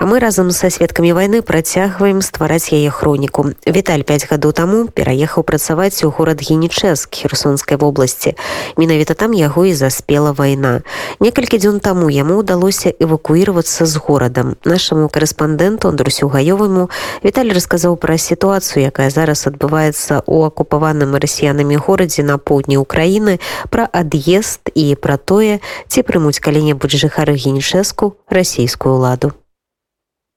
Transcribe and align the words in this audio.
А 0.00 0.06
мы 0.06 0.18
разам 0.18 0.50
са 0.50 0.70
сведкамі 0.72 1.12
вайны 1.12 1.42
працягваем 1.44 2.22
ствараць 2.24 2.72
яе 2.72 2.88
хроніку. 2.88 3.52
Віталь 3.68 4.00
5 4.00 4.32
гадоў 4.32 4.56
таму 4.56 4.88
пераехаў 4.88 5.44
працаваць 5.44 6.00
у 6.04 6.08
горад 6.08 6.40
генічэск 6.40 7.20
херсонскай 7.20 7.76
вобласці. 7.76 8.32
Менавіта 8.80 9.12
там 9.12 9.36
яго 9.36 9.68
і 9.68 9.76
заспела 9.76 10.32
вайна. 10.32 10.80
Некалькі 11.20 11.60
дзён 11.60 11.84
таму 11.84 12.08
яму 12.08 12.40
ўдалося 12.40 12.96
эвакуіравацца 12.96 13.84
з 13.84 14.00
горадам. 14.00 14.56
Нашаму 14.64 15.12
карэспандэнту 15.12 15.92
Андрусю 15.92 16.32
гаёваму 16.32 16.88
Віталь 17.20 17.52
расказаў 17.52 18.00
пра 18.00 18.16
сітуацыю, 18.16 18.88
якая 18.88 19.12
зараз 19.12 19.44
адбываецца 19.52 20.24
ў 20.24 20.48
акупаваным 20.48 21.12
расіянамі 21.20 21.76
горадзе 21.76 22.24
на 22.24 22.40
поўдні 22.40 22.80
ўкраіны, 22.80 23.36
пра 23.68 23.84
ад'езд 23.92 24.72
і 24.72 24.96
пра 24.96 25.20
тое, 25.20 25.60
ці 25.92 26.00
прымуць 26.08 26.40
калі-небудзь 26.40 26.96
жыхары 27.04 27.36
генішэску 27.36 28.16
расійскую 28.32 28.96
ўладу. 28.96 29.36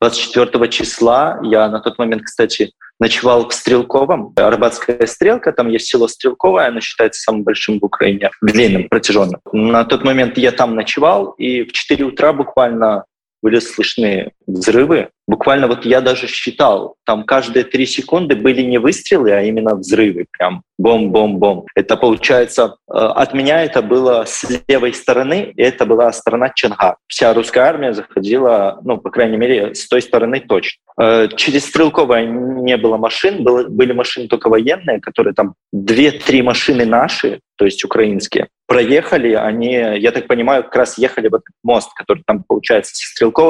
24 0.03 0.67
числа 0.67 1.39
я 1.43 1.69
на 1.69 1.79
тот 1.79 1.97
момент, 1.97 2.23
кстати, 2.23 2.71
ночевал 2.99 3.47
в 3.47 3.53
Стрелковом. 3.53 4.33
Арбатская 4.35 5.07
стрелка, 5.07 5.53
там 5.53 5.69
есть 5.69 5.87
село 5.87 6.09
Стрелковое, 6.09 6.67
оно 6.67 6.81
считается 6.81 7.21
самым 7.21 7.43
большим 7.43 7.79
в 7.79 7.85
Украине, 7.85 8.29
длинным, 8.41 8.89
протяженным. 8.89 9.39
На 9.53 9.85
тот 9.85 10.03
момент 10.03 10.37
я 10.37 10.51
там 10.51 10.75
ночевал, 10.75 11.31
и 11.37 11.63
в 11.63 11.71
4 11.71 12.03
утра 12.03 12.33
буквально 12.33 13.05
были 13.43 13.59
слышны 13.59 14.31
взрывы. 14.47 15.09
Буквально 15.27 15.67
вот 15.67 15.85
я 15.85 16.01
даже 16.01 16.27
считал, 16.27 16.95
там 17.05 17.23
каждые 17.23 17.63
три 17.65 17.85
секунды 17.85 18.35
были 18.35 18.61
не 18.61 18.77
выстрелы, 18.77 19.31
а 19.31 19.41
именно 19.41 19.75
взрывы, 19.75 20.25
прям 20.31 20.63
бом-бом-бом. 20.77 21.65
Это 21.75 21.97
получается, 21.97 22.75
э, 22.89 22.93
от 22.93 23.33
меня 23.33 23.63
это 23.63 23.81
было 23.81 24.23
с 24.25 24.45
левой 24.67 24.93
стороны, 24.93 25.53
и 25.55 25.61
это 25.61 25.85
была 25.85 26.11
сторона 26.11 26.49
Чанга. 26.49 26.95
Вся 27.07 27.33
русская 27.33 27.61
армия 27.61 27.93
заходила, 27.93 28.79
ну, 28.83 28.97
по 28.97 29.09
крайней 29.09 29.37
мере, 29.37 29.75
с 29.75 29.87
той 29.87 30.01
стороны 30.01 30.39
точно. 30.39 30.79
Э, 30.99 31.27
через 31.35 31.65
Стрелковое 31.65 32.25
не 32.25 32.77
было 32.77 32.97
машин, 32.97 33.43
были 33.43 33.93
машины 33.93 34.27
только 34.27 34.49
военные, 34.49 34.99
которые 34.99 35.33
там 35.33 35.55
две-три 35.71 36.41
машины 36.41 36.85
наши, 36.85 37.39
то 37.57 37.65
есть 37.65 37.83
украинские, 37.85 38.47
проехали, 38.73 39.33
они, 39.33 39.73
я 39.73 40.11
так 40.11 40.27
понимаю, 40.27 40.63
как 40.63 40.75
раз 40.75 40.97
ехали 40.97 41.27
в 41.27 41.35
этот 41.35 41.53
мост, 41.63 41.93
который 41.93 42.23
там 42.25 42.43
получается 42.43 42.93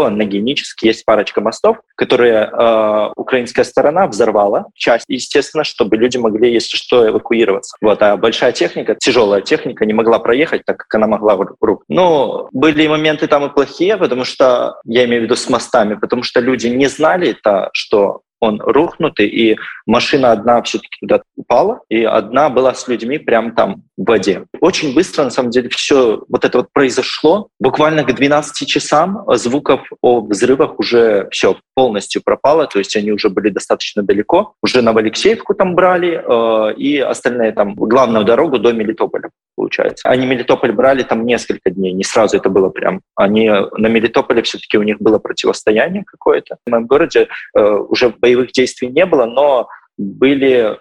на 0.10 0.26
Генический, 0.26 0.88
есть 0.88 1.06
парочка 1.06 1.40
мостов, 1.40 1.78
которые 1.96 2.50
э, 2.52 3.10
украинская 3.16 3.64
сторона 3.64 4.08
взорвала 4.08 4.66
часть, 4.76 5.06
естественно, 5.08 5.64
чтобы 5.64 5.96
люди 5.96 6.18
могли, 6.18 6.52
если 6.52 6.76
что, 6.76 7.08
эвакуироваться. 7.08 7.78
Вот, 7.82 8.02
а 8.02 8.18
большая 8.18 8.52
техника, 8.52 8.96
тяжелая 8.96 9.42
техника 9.42 9.86
не 9.86 9.94
могла 9.94 10.20
проехать, 10.20 10.64
так 10.66 10.78
как 10.78 10.94
она 10.96 11.08
могла 11.08 11.38
в 11.38 11.56
руку. 11.62 11.84
Но 11.88 12.50
были 12.52 12.86
моменты 12.88 13.28
там 13.28 13.46
и 13.46 13.54
плохие, 13.54 13.96
потому 13.96 14.26
что, 14.26 14.82
я 14.84 15.06
имею 15.06 15.22
в 15.22 15.24
виду 15.26 15.36
с 15.38 15.50
мостами, 15.50 15.96
потому 15.96 16.24
что 16.24 16.42
люди 16.42 16.68
не 16.68 16.88
знали, 16.88 17.34
то, 17.42 17.70
что 17.72 18.24
он 18.44 18.62
рухнутый, 18.62 19.28
и 19.28 19.58
машина 19.86 20.34
одна 20.34 20.62
все-таки 20.64 20.98
туда 21.00 21.22
упала, 21.38 21.80
и 21.88 22.04
одна 22.04 22.50
была 22.50 22.74
с 22.74 22.90
людьми 22.90 23.18
прямо 23.18 23.52
там 23.52 23.84
в 23.98 24.06
воде. 24.06 24.44
Очень 24.60 24.94
быстро, 24.94 25.24
на 25.24 25.30
самом 25.30 25.50
деле, 25.50 25.70
все 25.70 26.22
вот 26.28 26.44
это 26.44 26.58
вот 26.58 26.68
произошло. 26.74 27.48
Буквально 27.60 28.04
к 28.04 28.14
12 28.14 28.68
часам 28.68 29.24
звуков 29.36 29.82
о 30.02 30.20
взрывах 30.22 30.78
уже 30.78 31.30
все 31.32 31.56
полностью 31.74 32.22
пропало, 32.24 32.68
то 32.68 32.80
есть 32.80 32.96
они 32.98 33.12
уже 33.12 33.30
были 33.30 33.50
достаточно 33.50 34.04
далеко. 34.04 34.56
Уже 34.62 34.82
на 34.82 34.92
Алексеевку 34.92 35.54
там 35.54 35.76
брали, 35.76 36.22
э, 36.22 36.74
и 36.76 37.00
остальные 37.00 37.54
там 37.54 37.76
главную 37.76 38.26
дорогу 38.26 38.60
до 38.60 38.74
Мелитополя, 38.74 39.30
получается. 39.56 40.10
Они 40.10 40.26
Мелитополь 40.26 40.72
брали 40.72 41.04
там 41.04 41.26
несколько 41.26 41.70
дней, 41.70 41.94
не 41.94 42.04
сразу 42.04 42.38
это 42.38 42.50
было 42.50 42.70
прям. 42.70 43.02
Они 43.16 43.50
на 43.50 43.88
Мелитополе 43.88 44.42
все-таки 44.42 44.78
у 44.78 44.84
них 44.84 45.00
было 45.00 45.20
противостояние 45.20 46.04
какое-то. 46.06 46.58
В 46.66 46.70
моем 46.70 46.86
городе 46.86 47.28
э, 47.56 47.62
уже 47.62 48.10
боевых 48.10 48.52
действий 48.52 48.90
не 48.90 49.06
было, 49.06 49.26
но 49.26 49.68
были 49.98 50.78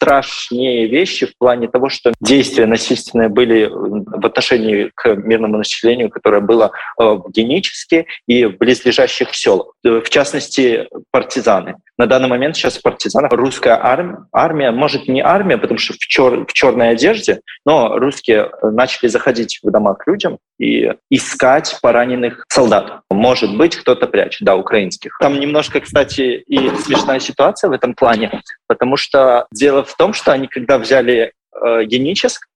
страшнее 0.00 0.86
вещи 0.86 1.26
в 1.26 1.36
плане 1.36 1.68
того, 1.68 1.90
что 1.90 2.12
действия 2.20 2.64
насильственные 2.64 3.28
были 3.28 3.68
в 3.70 4.24
отношении 4.24 4.90
к 4.94 5.14
мирному 5.14 5.58
населению, 5.58 6.08
которое 6.08 6.40
было 6.40 6.72
э, 6.98 7.04
в 7.04 7.30
Геническе 7.30 8.06
и 8.26 8.46
в 8.46 8.56
близлежащих 8.56 9.34
селах. 9.34 9.74
В 9.84 10.08
частности, 10.08 10.88
партизаны. 11.10 11.74
На 11.98 12.06
данный 12.06 12.28
момент 12.28 12.56
сейчас 12.56 12.78
партизанов 12.78 13.30
русская 13.32 13.78
армия, 13.78 14.24
армия, 14.32 14.70
может 14.70 15.06
не 15.06 15.20
армия, 15.20 15.58
потому 15.58 15.78
что 15.78 15.92
в, 15.92 15.98
чер, 15.98 16.46
в 16.46 16.52
черной 16.54 16.90
одежде, 16.90 17.40
но 17.66 17.98
русские 17.98 18.50
начали 18.62 19.08
заходить 19.08 19.60
в 19.62 19.70
дома 19.70 19.94
к 19.94 20.06
людям 20.06 20.38
и 20.58 20.92
искать 21.10 21.78
пораненных 21.82 22.46
солдат. 22.48 23.00
Может 23.10 23.54
быть, 23.54 23.76
кто-то 23.76 24.06
прячет, 24.06 24.46
да, 24.46 24.56
украинских. 24.56 25.18
Там 25.20 25.38
немножко, 25.40 25.80
кстати, 25.80 26.42
и 26.46 26.74
смешная 26.76 27.20
ситуация 27.20 27.68
в 27.68 27.72
этом 27.74 27.94
плане, 27.94 28.42
потому 28.66 28.96
что 28.96 29.46
дело 29.52 29.84
в 29.84 29.89
том, 29.96 30.12
что 30.12 30.32
они, 30.32 30.46
когда 30.48 30.78
взяли 30.78 31.32
э, 31.54 31.84
Геническ, 31.84 32.46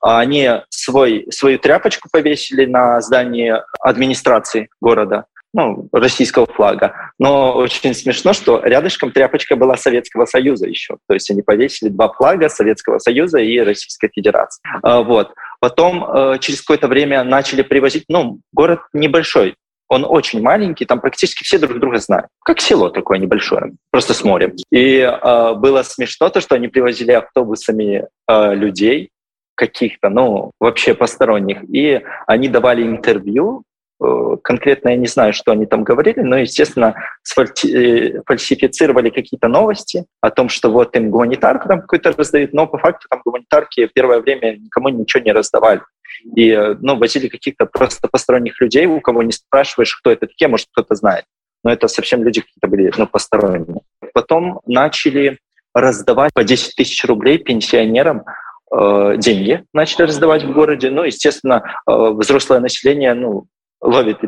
они 0.00 0.50
свой, 0.68 1.26
свою 1.30 1.58
тряпочку 1.58 2.08
повесили 2.12 2.66
на 2.66 3.00
здании 3.00 3.54
администрации 3.80 4.68
города, 4.80 5.24
ну, 5.54 5.88
российского 5.92 6.46
флага. 6.46 7.12
Но 7.18 7.54
очень 7.54 7.94
смешно, 7.94 8.32
что 8.32 8.60
рядышком 8.62 9.12
тряпочка 9.12 9.56
была 9.56 9.76
Советского 9.76 10.26
Союза 10.26 10.66
еще. 10.66 10.96
То 11.08 11.14
есть 11.14 11.30
они 11.30 11.42
повесили 11.42 11.88
два 11.88 12.12
флага 12.12 12.48
Советского 12.48 12.98
Союза 12.98 13.38
и 13.38 13.58
Российской 13.60 14.10
Федерации. 14.12 14.60
А, 14.82 15.02
вот. 15.02 15.32
Потом 15.60 16.04
э, 16.04 16.38
через 16.40 16.60
какое-то 16.60 16.88
время 16.88 17.24
начали 17.24 17.62
привозить, 17.62 18.04
ну, 18.08 18.40
город 18.52 18.80
небольшой, 18.92 19.54
он 19.94 20.04
очень 20.08 20.42
маленький, 20.42 20.84
там 20.84 21.00
практически 21.00 21.42
все 21.42 21.58
друг 21.58 21.78
друга 21.78 21.98
знают. 21.98 22.26
Как 22.44 22.60
село 22.60 22.90
такое 22.90 23.18
небольшое, 23.18 23.72
просто 23.90 24.14
с 24.14 24.24
морем. 24.24 24.54
И 24.70 24.98
э, 24.98 25.54
было 25.54 25.82
смешно 25.82 26.28
то, 26.28 26.40
что 26.40 26.54
они 26.54 26.68
привозили 26.68 27.12
автобусами 27.12 28.06
э, 28.28 28.54
людей, 28.54 29.10
каких-то, 29.56 30.08
ну, 30.08 30.50
вообще 30.58 30.94
посторонних, 30.94 31.62
и 31.72 32.02
они 32.26 32.48
давали 32.48 32.82
интервью 32.82 33.62
Э, 34.02 34.36
конкретно 34.42 34.90
я 34.90 34.96
не 34.96 35.06
знаю, 35.06 35.32
что 35.32 35.52
они 35.52 35.66
там 35.66 35.84
говорили, 35.84 36.20
но, 36.20 36.36
естественно, 36.36 36.94
э, 37.36 38.22
фальсифицировали 38.26 39.10
какие-то 39.10 39.48
новости 39.48 40.04
о 40.20 40.30
том, 40.30 40.48
что 40.48 40.70
вот 40.70 40.96
им 40.96 41.10
гуманитарку 41.10 41.68
там 41.68 41.80
какой-то 41.80 42.12
раздают, 42.12 42.52
но 42.52 42.66
по 42.66 42.78
факту 42.78 43.06
там 43.08 43.22
гуманитарки 43.24 43.88
первое 43.94 44.20
время 44.20 44.56
никому 44.56 44.88
ничего 44.88 45.22
не 45.22 45.32
раздавали. 45.32 45.80
И, 46.36 46.50
э, 46.50 46.76
ну, 46.80 46.96
возили 46.96 47.28
каких-то 47.28 47.66
просто 47.66 48.08
посторонних 48.08 48.60
людей, 48.60 48.86
у 48.86 49.00
кого 49.00 49.22
не 49.22 49.32
спрашиваешь, 49.32 49.94
кто 49.96 50.10
это 50.10 50.26
такие, 50.26 50.48
может, 50.48 50.68
кто-то 50.72 50.94
знает. 50.94 51.24
Но 51.62 51.72
это 51.72 51.88
совсем 51.88 52.22
люди 52.22 52.40
какие-то 52.40 52.68
были, 52.68 52.92
ну, 52.96 53.06
посторонние. 53.06 53.82
Потом 54.12 54.60
начали 54.66 55.38
раздавать 55.74 56.32
по 56.32 56.44
10 56.44 56.76
тысяч 56.76 57.04
рублей 57.04 57.38
пенсионерам 57.38 58.24
э, 58.72 59.16
деньги 59.18 59.64
начали 59.72 60.06
раздавать 60.06 60.44
в 60.44 60.52
городе. 60.52 60.90
Ну, 60.90 61.02
естественно, 61.04 61.62
э, 61.86 61.92
взрослое 61.92 62.60
население, 62.60 63.14
ну, 63.14 63.46
ловит, 63.80 64.18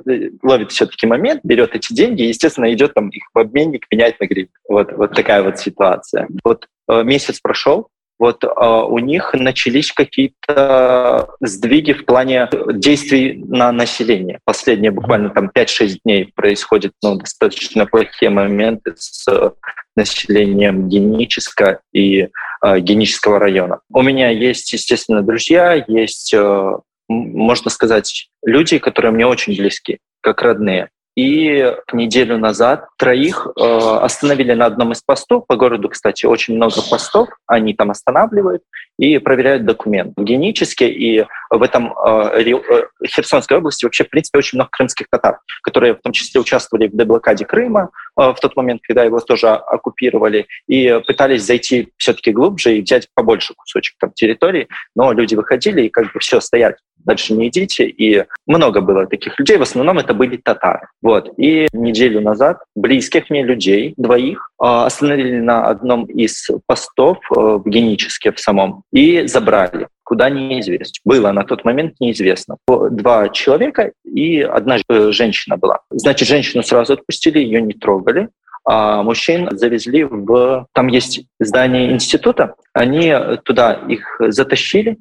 ловит 0.43 0.73
все-таки 0.73 1.07
момент, 1.07 1.41
берет 1.45 1.75
эти 1.75 1.93
деньги 1.93 2.23
и, 2.23 2.29
естественно, 2.29 2.73
идет 2.73 2.95
там 2.95 3.09
их 3.09 3.25
в 3.33 3.39
обменник 3.39 3.87
менять 3.91 4.21
на 4.21 4.27
гривны. 4.27 4.51
Вот, 4.69 4.93
вот 4.93 5.15
такая 5.15 5.43
вот 5.43 5.59
ситуация. 5.59 6.29
Вот 6.45 6.67
э, 6.89 7.03
месяц 7.05 7.41
прошел, 7.41 7.89
вот 8.19 8.45
э, 8.45 8.49
у 8.49 8.99
них 8.99 9.35
начались 9.35 9.93
какие-то 9.93 11.29
сдвиги 11.41 11.93
в 11.93 12.05
плане 12.07 12.49
действий 12.73 13.43
на 13.47 13.73
население. 13.73 14.41
Последние 14.45 14.91
буквально 14.91 15.31
там 15.31 15.51
5-6 15.55 15.99
дней 16.05 16.33
происходят 16.35 16.93
ну, 17.03 17.17
достаточно 17.17 17.87
плохие 17.87 18.31
моменты 18.31 18.95
с 18.97 19.27
населением 19.97 20.89
Генического 20.89 21.81
и 21.93 22.29
э, 22.63 22.81
Генического 22.81 23.39
района. 23.39 23.81
У 23.93 24.03
меня 24.03 24.31
есть, 24.31 24.73
естественно, 24.73 25.23
друзья, 25.23 25.85
есть 25.87 26.33
э, 26.35 26.73
можно 27.09 27.71
сказать, 27.71 28.29
люди, 28.45 28.79
которые 28.79 29.13
мне 29.13 29.27
очень 29.27 29.57
близки, 29.57 29.99
как 30.21 30.43
родные. 30.43 30.91
И 31.17 31.75
неделю 31.95 32.37
назад 32.37 32.89
троих 32.99 33.47
э, 33.47 33.61
остановили 34.03 34.53
на 34.53 34.67
одном 34.67 34.93
из 34.93 35.01
постов. 35.01 35.47
По 35.47 35.57
городу, 35.57 35.89
кстати, 35.89 36.27
очень 36.27 36.57
много 36.57 36.83
постов. 36.91 37.29
Они 37.47 37.73
там 37.73 37.91
останавливают 37.91 38.63
и 38.99 39.19
проверяют 39.19 39.65
документы. 39.65 40.15
Генически 40.23 40.85
и 40.85 41.25
в 41.51 41.63
этом 41.63 41.93
э, 41.93 42.43
э, 42.43 43.07
Херсонской 43.07 43.59
области 43.59 43.85
вообще, 43.85 44.05
в 44.05 44.11
принципе, 44.11 44.39
очень 44.39 44.57
много 44.57 44.71
крымских 44.73 45.07
татар, 45.11 45.39
которые 45.63 45.95
в 45.95 46.01
том 46.01 46.13
числе 46.13 46.41
участвовали 46.41 46.89
в 46.89 46.97
деблокаде 46.97 47.45
Крыма 47.45 47.91
э, 48.19 48.23
в 48.33 48.37
тот 48.41 48.57
момент, 48.57 48.81
когда 48.83 49.05
его 49.05 49.21
тоже 49.21 49.49
оккупировали, 49.49 50.47
и 50.67 51.01
пытались 51.07 51.45
зайти 51.45 51.93
все-таки 51.97 52.33
глубже 52.33 52.77
и 52.77 52.83
взять 52.83 53.09
побольше 53.15 53.55
кусочек 53.55 53.97
там 53.99 54.13
территории, 54.15 54.69
но 54.95 55.13
люди 55.13 55.35
выходили 55.35 55.83
и 55.83 55.89
как 55.89 56.13
бы 56.13 56.21
все, 56.21 56.41
стоять 56.41 56.77
дальше 57.07 57.33
не 57.33 57.49
идите. 57.49 57.89
И 57.89 58.25
много 58.47 58.81
было 58.81 59.07
таких 59.07 59.39
людей, 59.39 59.57
в 59.57 59.63
основном 59.63 59.99
это 59.99 60.13
были 60.13 60.37
татары. 60.37 60.89
Вот. 61.01 61.33
И 61.39 61.69
неделю 61.73 62.21
назад 62.21 62.59
близких 62.75 63.31
мне 63.31 63.43
людей, 63.43 63.95
двоих, 63.97 64.51
а, 64.59 64.87
остановили 64.87 65.39
на 65.39 65.67
одном 65.69 66.05
из 66.05 66.49
постов 66.67 67.19
э, 67.31 67.35
в 67.35 67.69
Геническе 67.69 68.33
в 68.33 68.41
самом 68.41 68.83
и 68.93 69.27
забрали 69.27 69.89
куда 70.05 70.31
неизвестно. 70.31 71.01
Было 71.05 71.33
на 71.33 71.43
тот 71.43 71.65
момент 71.65 71.97
неизвестно. 71.99 72.59
Два 72.69 73.29
человека 73.29 73.91
и 74.05 74.41
одна 74.41 74.79
женщина 74.89 75.57
была. 75.57 75.81
Значит, 75.91 76.29
женщину 76.29 76.63
сразу 76.63 76.93
отпустили, 76.93 77.41
ее 77.41 77.61
не 77.61 77.73
трогали 77.73 78.29
а 78.67 79.03
мужчин 79.03 79.49
завезли 79.53 80.03
в... 80.05 80.67
Там 80.73 80.89
есть 80.89 81.25
здание 81.39 81.93
института, 81.93 82.57
они 82.73 83.15
туда 83.45 83.75
их 83.89 84.21
затащили, 84.21 84.99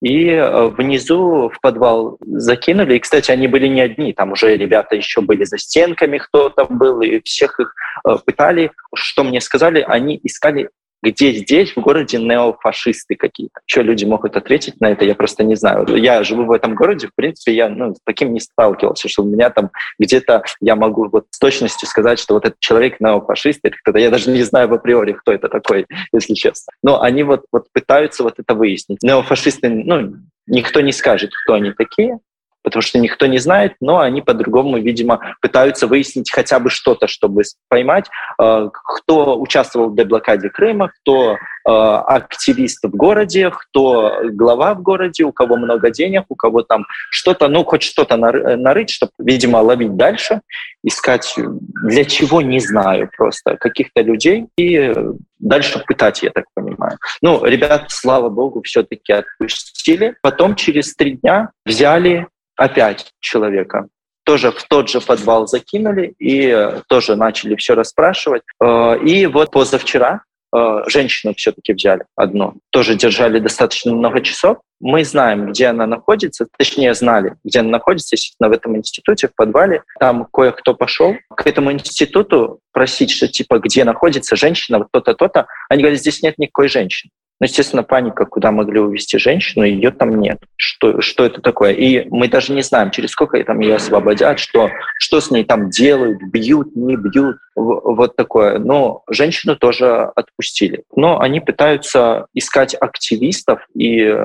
и 0.00 0.28
э, 0.28 0.68
внизу 0.68 1.50
в 1.52 1.60
подвал 1.60 2.18
закинули. 2.20 2.94
И, 2.94 3.00
кстати, 3.00 3.32
они 3.32 3.48
были 3.48 3.66
не 3.66 3.80
одни, 3.80 4.12
там 4.12 4.30
уже 4.30 4.56
ребята 4.56 4.94
еще 4.94 5.20
были 5.20 5.42
за 5.42 5.58
стенками, 5.58 6.18
кто-то 6.18 6.66
был, 6.66 7.00
и 7.00 7.20
всех 7.24 7.58
их 7.58 7.74
э, 8.06 8.16
пытали. 8.24 8.70
Что 8.94 9.24
мне 9.24 9.40
сказали, 9.40 9.84
они 9.86 10.20
искали 10.22 10.70
где 11.02 11.32
здесь, 11.32 11.72
в 11.72 11.80
городе, 11.80 12.18
неофашисты 12.18 13.14
какие-то. 13.14 13.60
Что 13.66 13.82
люди 13.82 14.04
могут 14.04 14.36
ответить 14.36 14.80
на 14.80 14.90
это, 14.90 15.04
я 15.04 15.14
просто 15.14 15.44
не 15.44 15.54
знаю. 15.54 15.86
Я 15.96 16.22
живу 16.22 16.44
в 16.44 16.52
этом 16.52 16.74
городе, 16.74 17.08
в 17.08 17.14
принципе, 17.14 17.54
я 17.54 17.68
ну, 17.68 17.94
с 17.94 17.98
таким 18.04 18.32
не 18.32 18.40
сталкивался, 18.40 19.08
что 19.08 19.22
у 19.22 19.26
меня 19.26 19.50
там 19.50 19.70
где-то 19.98 20.42
я 20.60 20.76
могу 20.76 21.08
вот 21.08 21.26
с 21.30 21.38
точностью 21.38 21.88
сказать, 21.88 22.18
что 22.18 22.34
вот 22.34 22.44
этот 22.44 22.58
человек 22.60 23.00
неофашист 23.00 23.60
или 23.64 23.72
кто-то. 23.72 23.98
Я 23.98 24.10
даже 24.10 24.30
не 24.30 24.42
знаю 24.42 24.68
в 24.68 24.74
априори, 24.74 25.12
кто 25.12 25.32
это 25.32 25.48
такой, 25.48 25.86
если 26.12 26.34
честно. 26.34 26.72
Но 26.82 27.00
они 27.02 27.22
вот, 27.22 27.44
вот 27.52 27.66
пытаются 27.72 28.22
вот 28.22 28.34
это 28.38 28.54
выяснить. 28.54 29.02
Неофашисты, 29.02 29.68
ну, 29.68 30.16
никто 30.46 30.80
не 30.80 30.92
скажет, 30.92 31.30
кто 31.44 31.54
они 31.54 31.72
такие, 31.72 32.18
потому 32.62 32.82
что 32.82 32.98
никто 32.98 33.26
не 33.26 33.38
знает, 33.38 33.74
но 33.80 34.00
они 34.00 34.22
по-другому, 34.22 34.78
видимо, 34.78 35.34
пытаются 35.40 35.86
выяснить 35.86 36.30
хотя 36.30 36.58
бы 36.58 36.70
что-то, 36.70 37.06
чтобы 37.06 37.42
поймать, 37.68 38.06
э, 38.40 38.68
кто 38.72 39.38
участвовал 39.38 39.90
в 39.90 39.96
деблокаде 39.96 40.50
Крыма, 40.50 40.90
кто 41.00 41.34
э, 41.34 41.36
активист 41.66 42.84
в 42.84 42.90
городе, 42.90 43.50
кто 43.50 44.20
глава 44.24 44.74
в 44.74 44.82
городе, 44.82 45.24
у 45.24 45.32
кого 45.32 45.56
много 45.56 45.90
денег, 45.90 46.24
у 46.28 46.34
кого 46.34 46.62
там 46.62 46.86
что-то, 47.10 47.48
ну, 47.48 47.64
хоть 47.64 47.82
что-то 47.82 48.16
нарыть, 48.16 48.90
чтобы, 48.90 49.12
видимо, 49.18 49.58
ловить 49.58 49.96
дальше, 49.96 50.40
искать 50.82 51.34
для 51.36 52.04
чего, 52.04 52.42
не 52.42 52.60
знаю 52.60 53.10
просто, 53.16 53.56
каких-то 53.56 54.02
людей 54.02 54.46
и 54.56 54.94
дальше 55.38 55.82
пытать, 55.86 56.22
я 56.22 56.30
так 56.30 56.44
понимаю. 56.54 56.98
Ну, 57.22 57.44
ребят, 57.44 57.86
слава 57.88 58.28
богу, 58.28 58.62
все-таки 58.62 59.12
отпустили. 59.12 60.16
Потом 60.22 60.54
через 60.54 60.94
три 60.94 61.12
дня 61.12 61.50
взяли 61.64 62.26
опять 62.58 63.12
человека 63.20 63.88
тоже 64.28 64.52
в 64.52 64.62
тот 64.64 64.90
же 64.90 65.00
подвал 65.00 65.46
закинули 65.46 66.14
и 66.18 66.48
э, 66.48 66.82
тоже 66.86 67.16
начали 67.16 67.56
все 67.56 67.74
расспрашивать. 67.74 68.42
Э, 68.62 68.98
и 69.02 69.24
вот 69.24 69.50
позавчера 69.50 70.20
э, 70.54 70.82
женщину 70.86 71.32
все-таки 71.34 71.72
взяли 71.72 72.04
одну. 72.14 72.56
Тоже 72.68 72.94
держали 72.94 73.38
достаточно 73.38 73.94
много 73.94 74.20
часов. 74.20 74.58
Мы 74.80 75.02
знаем, 75.06 75.46
где 75.46 75.68
она 75.68 75.86
находится, 75.86 76.46
точнее 76.58 76.92
знали, 76.92 77.36
где 77.42 77.60
она 77.60 77.70
находится, 77.70 78.16
естественно, 78.16 78.50
в 78.50 78.52
этом 78.52 78.76
институте, 78.76 79.28
в 79.28 79.34
подвале. 79.34 79.82
Там 79.98 80.26
кое-кто 80.30 80.74
пошел 80.74 81.16
к 81.34 81.46
этому 81.46 81.72
институту 81.72 82.60
просить, 82.72 83.10
что 83.10 83.28
типа, 83.28 83.60
где 83.60 83.84
находится 83.84 84.36
женщина, 84.36 84.78
вот 84.78 84.88
то-то, 84.92 85.14
то-то. 85.14 85.46
Они 85.70 85.82
говорят, 85.82 86.00
здесь 86.00 86.22
нет 86.22 86.36
никакой 86.36 86.68
женщины. 86.68 87.10
Ну, 87.40 87.44
естественно, 87.44 87.84
паника, 87.84 88.24
куда 88.24 88.50
могли 88.50 88.80
увезти 88.80 89.16
женщину, 89.18 89.64
ее 89.64 89.92
там 89.92 90.18
нет. 90.20 90.38
Что, 90.56 91.00
что 91.00 91.24
это 91.24 91.40
такое? 91.40 91.72
И 91.72 92.08
мы 92.08 92.28
даже 92.28 92.52
не 92.52 92.62
знаем, 92.62 92.90
через 92.90 93.10
сколько 93.10 93.42
там 93.44 93.60
ее 93.60 93.76
освободят, 93.76 94.40
что, 94.40 94.70
что 94.98 95.20
с 95.20 95.30
ней 95.30 95.44
там 95.44 95.70
делают, 95.70 96.20
бьют, 96.20 96.74
не 96.74 96.96
бьют, 96.96 97.36
вот 97.54 98.16
такое. 98.16 98.58
Но 98.58 99.02
женщину 99.08 99.56
тоже 99.56 100.10
отпустили. 100.16 100.82
Но 100.96 101.20
они 101.20 101.40
пытаются 101.40 102.26
искать 102.34 102.74
активистов 102.74 103.60
и 103.74 104.16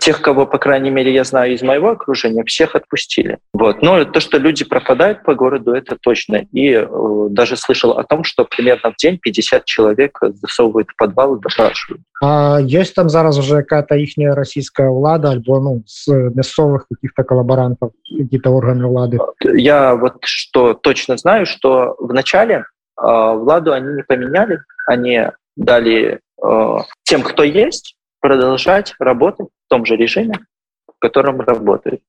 Тех, 0.00 0.22
кого, 0.22 0.46
по 0.46 0.58
крайней 0.58 0.90
мере, 0.90 1.12
я 1.12 1.22
знаю 1.22 1.52
из 1.52 1.60
моего 1.60 1.90
окружения, 1.90 2.42
всех 2.44 2.74
отпустили. 2.74 3.38
Вот. 3.52 3.82
Но 3.82 4.04
то, 4.06 4.20
что 4.20 4.38
люди 4.38 4.64
пропадают 4.64 5.22
по 5.22 5.34
городу, 5.34 5.72
это 5.72 5.96
точно. 6.00 6.46
И 6.52 6.70
э, 6.72 6.86
даже 7.30 7.56
слышал 7.56 7.92
о 7.92 8.04
том, 8.04 8.24
что 8.24 8.46
примерно 8.46 8.90
в 8.90 8.96
день 8.96 9.18
50 9.18 9.64
человек 9.66 10.18
засовывают 10.22 10.88
в 10.88 10.96
подвал 10.96 11.36
и 11.36 11.40
допрашивают. 11.40 12.02
А 12.22 12.58
есть 12.62 12.94
там 12.94 13.10
зараз 13.10 13.38
уже 13.38 13.62
какая-то 13.62 13.96
их 13.96 14.12
российская 14.16 14.88
влада, 14.88 15.30
альбо 15.30 15.60
ну, 15.60 15.82
с 15.86 16.08
мясцовых 16.08 16.86
каких-то 16.90 17.22
коллаборантов, 17.22 17.90
какие-то 18.08 18.50
органы 18.50 18.86
влады? 18.86 19.18
Я 19.44 19.94
вот 19.94 20.16
что 20.22 20.72
точно 20.72 21.18
знаю, 21.18 21.44
что 21.44 21.96
в 21.98 22.14
начале 22.14 22.54
э, 22.54 22.62
владу 23.02 23.74
они 23.74 23.92
не 23.92 24.02
поменяли, 24.02 24.60
они 24.86 25.26
дали 25.54 26.20
э, 26.42 26.76
тем, 27.02 27.22
кто 27.22 27.42
есть, 27.42 27.96
продолжать 28.20 28.94
работать 28.98 29.48
том 29.68 29.84
же 29.84 29.96
режиме, 29.96 30.40
в 30.88 30.98
котором 30.98 31.40
работают. 31.40 32.00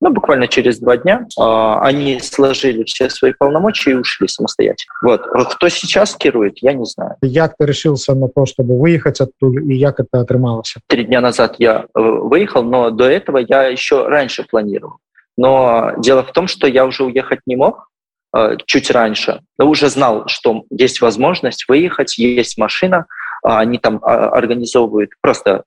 Ну, 0.00 0.10
буквально 0.10 0.46
через 0.46 0.78
два 0.78 0.98
дня 0.98 1.26
э, 1.40 1.42
они 1.80 2.20
сложили 2.20 2.84
все 2.84 3.08
свои 3.08 3.32
полномочия 3.32 3.92
и 3.92 3.94
ушли 3.94 4.28
самостоятельно. 4.28 4.92
Вот. 5.02 5.22
Кто 5.54 5.68
сейчас 5.70 6.14
керует, 6.14 6.58
я 6.60 6.74
не 6.74 6.84
знаю. 6.84 7.16
Як 7.22 7.54
ты 7.56 7.64
решился 7.64 8.14
на 8.14 8.28
то, 8.28 8.44
чтобы 8.44 8.78
выехать 8.78 9.20
оттуда, 9.22 9.60
и 9.60 9.74
як 9.74 9.98
это 9.98 10.20
отрымалось? 10.20 10.74
Три 10.86 11.04
дня 11.04 11.22
назад 11.22 11.56
я 11.58 11.86
э, 11.94 12.00
выехал, 12.00 12.62
но 12.62 12.90
до 12.90 13.04
этого 13.04 13.38
я 13.38 13.64
еще 13.68 14.06
раньше 14.06 14.44
планировал. 14.44 14.98
Но 15.38 15.92
дело 15.98 16.22
в 16.22 16.32
том, 16.32 16.46
что 16.46 16.66
я 16.66 16.84
уже 16.84 17.04
уехать 17.04 17.40
не 17.46 17.56
мог, 17.56 17.88
э, 18.36 18.58
чуть 18.66 18.90
раньше, 18.90 19.40
но 19.58 19.66
уже 19.66 19.88
знал, 19.88 20.24
что 20.28 20.64
есть 20.68 21.00
возможность 21.00 21.66
выехать, 21.68 22.18
есть 22.18 22.58
машина, 22.58 23.06
а 23.42 23.60
они 23.60 23.78
там 23.78 24.00
а, 24.02 24.28
организовывают 24.30 25.10
просто 25.20 25.64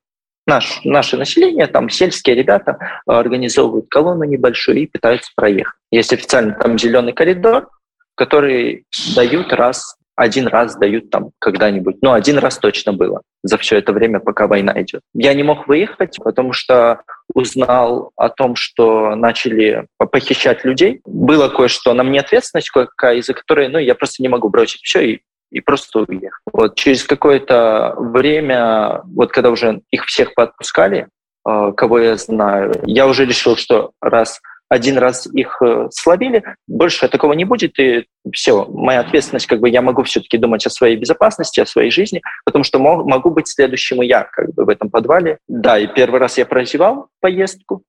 наш, 0.49 0.81
наше 0.83 1.15
население, 1.15 1.67
там 1.67 1.89
сельские 1.89 2.35
ребята 2.35 2.77
организовывают 3.05 3.87
колонну 3.89 4.25
небольшую 4.25 4.79
и 4.79 4.87
пытаются 4.87 5.31
проехать. 5.35 5.75
Есть 5.91 6.11
официально 6.11 6.53
там 6.53 6.77
зеленый 6.77 7.13
коридор, 7.13 7.69
который 8.15 8.85
дают 9.15 9.53
раз, 9.53 9.95
один 10.15 10.47
раз 10.47 10.75
дают 10.75 11.09
там 11.09 11.31
когда-нибудь. 11.39 11.97
Ну, 12.01 12.11
один 12.11 12.39
раз 12.39 12.57
точно 12.57 12.91
было 12.91 13.21
за 13.41 13.57
все 13.57 13.77
это 13.77 13.93
время, 13.93 14.19
пока 14.19 14.47
война 14.47 14.73
идет. 14.81 15.01
Я 15.13 15.33
не 15.33 15.43
мог 15.43 15.67
выехать, 15.69 16.17
потому 16.21 16.51
что 16.51 17.03
узнал 17.33 18.11
о 18.17 18.27
том, 18.27 18.55
что 18.55 19.15
начали 19.15 19.85
похищать 19.97 20.65
людей. 20.65 20.99
Было 21.05 21.47
кое-что 21.47 21.93
на 21.93 22.03
мне 22.03 22.19
ответственность 22.19 22.69
кое-какая, 22.69 23.17
из-за 23.17 23.33
которой 23.33 23.69
ну, 23.69 23.77
я 23.77 23.95
просто 23.95 24.21
не 24.21 24.27
могу 24.27 24.49
бросить 24.49 24.81
все 24.81 24.99
и 24.99 25.19
и 25.51 25.61
просто 25.61 25.99
уехал. 25.99 26.39
Вот 26.51 26.75
через 26.75 27.03
какое-то 27.03 27.95
время, 27.97 29.01
вот 29.05 29.31
когда 29.31 29.49
уже 29.49 29.81
их 29.91 30.05
всех 30.05 30.33
подпускали, 30.35 31.07
э, 31.47 31.71
кого 31.75 31.99
я 31.99 32.17
знаю, 32.17 32.73
я 32.85 33.07
уже 33.07 33.25
решил, 33.25 33.55
что 33.55 33.91
раз 34.01 34.39
один 34.69 34.99
раз 34.99 35.27
их 35.27 35.57
э, 35.61 35.87
словили, 35.91 36.43
больше 36.67 37.07
такого 37.07 37.33
не 37.33 37.43
будет, 37.43 37.79
и 37.79 38.05
все, 38.31 38.65
моя 38.65 38.99
ответственность, 38.99 39.47
как 39.47 39.59
бы 39.59 39.69
я 39.69 39.81
могу 39.81 40.03
все-таки 40.03 40.37
думать 40.37 40.65
о 40.67 40.69
своей 40.69 40.95
безопасности, 40.95 41.59
о 41.59 41.65
своей 41.65 41.89
жизни, 41.89 42.21
потому 42.45 42.63
что 42.63 42.79
могу 42.79 43.31
быть 43.31 43.47
следующим 43.47 44.03
и 44.03 44.07
я, 44.07 44.25
как 44.25 44.53
бы 44.53 44.65
в 44.65 44.69
этом 44.69 44.91
подвале. 44.91 45.39
Да, 45.47 45.79
и 45.79 45.87
первый 45.87 46.19
раз 46.19 46.37
я 46.37 46.45
прозевал 46.45 47.07
поездку, 47.19 47.81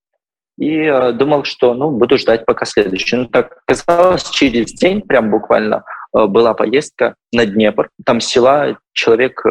и 0.60 0.82
э, 0.84 1.12
думал, 1.12 1.44
что 1.44 1.74
ну, 1.74 1.90
буду 1.90 2.16
ждать 2.16 2.46
пока 2.46 2.64
следующий. 2.64 3.16
Ну, 3.16 3.26
так 3.26 3.60
казалось, 3.66 4.28
через 4.30 4.72
день, 4.72 5.02
прям 5.02 5.30
буквально, 5.30 5.84
была 6.12 6.54
поездка 6.54 7.14
на 7.32 7.46
Днепр. 7.46 7.90
Там 8.04 8.20
села 8.20 8.78
человек 8.92 9.44
э, 9.44 9.50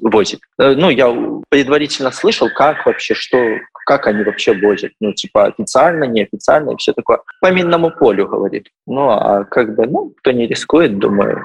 возит. 0.00 0.40
Э, 0.58 0.74
ну, 0.74 0.90
я 0.90 1.14
предварительно 1.48 2.10
слышал, 2.10 2.48
как 2.54 2.86
вообще, 2.86 3.14
что, 3.14 3.38
как 3.86 4.06
они 4.06 4.22
вообще 4.22 4.54
возят. 4.54 4.92
Ну, 5.00 5.12
типа 5.12 5.46
официально, 5.46 6.04
неофициально 6.04 6.76
все 6.76 6.92
такое. 6.92 7.20
По 7.40 7.50
минному 7.50 7.90
полю, 7.90 8.28
говорит. 8.28 8.68
Ну, 8.86 9.10
а 9.10 9.44
как 9.44 9.74
бы, 9.74 9.86
ну, 9.86 10.12
кто 10.18 10.32
не 10.32 10.46
рискует, 10.46 10.98
думаю, 10.98 11.44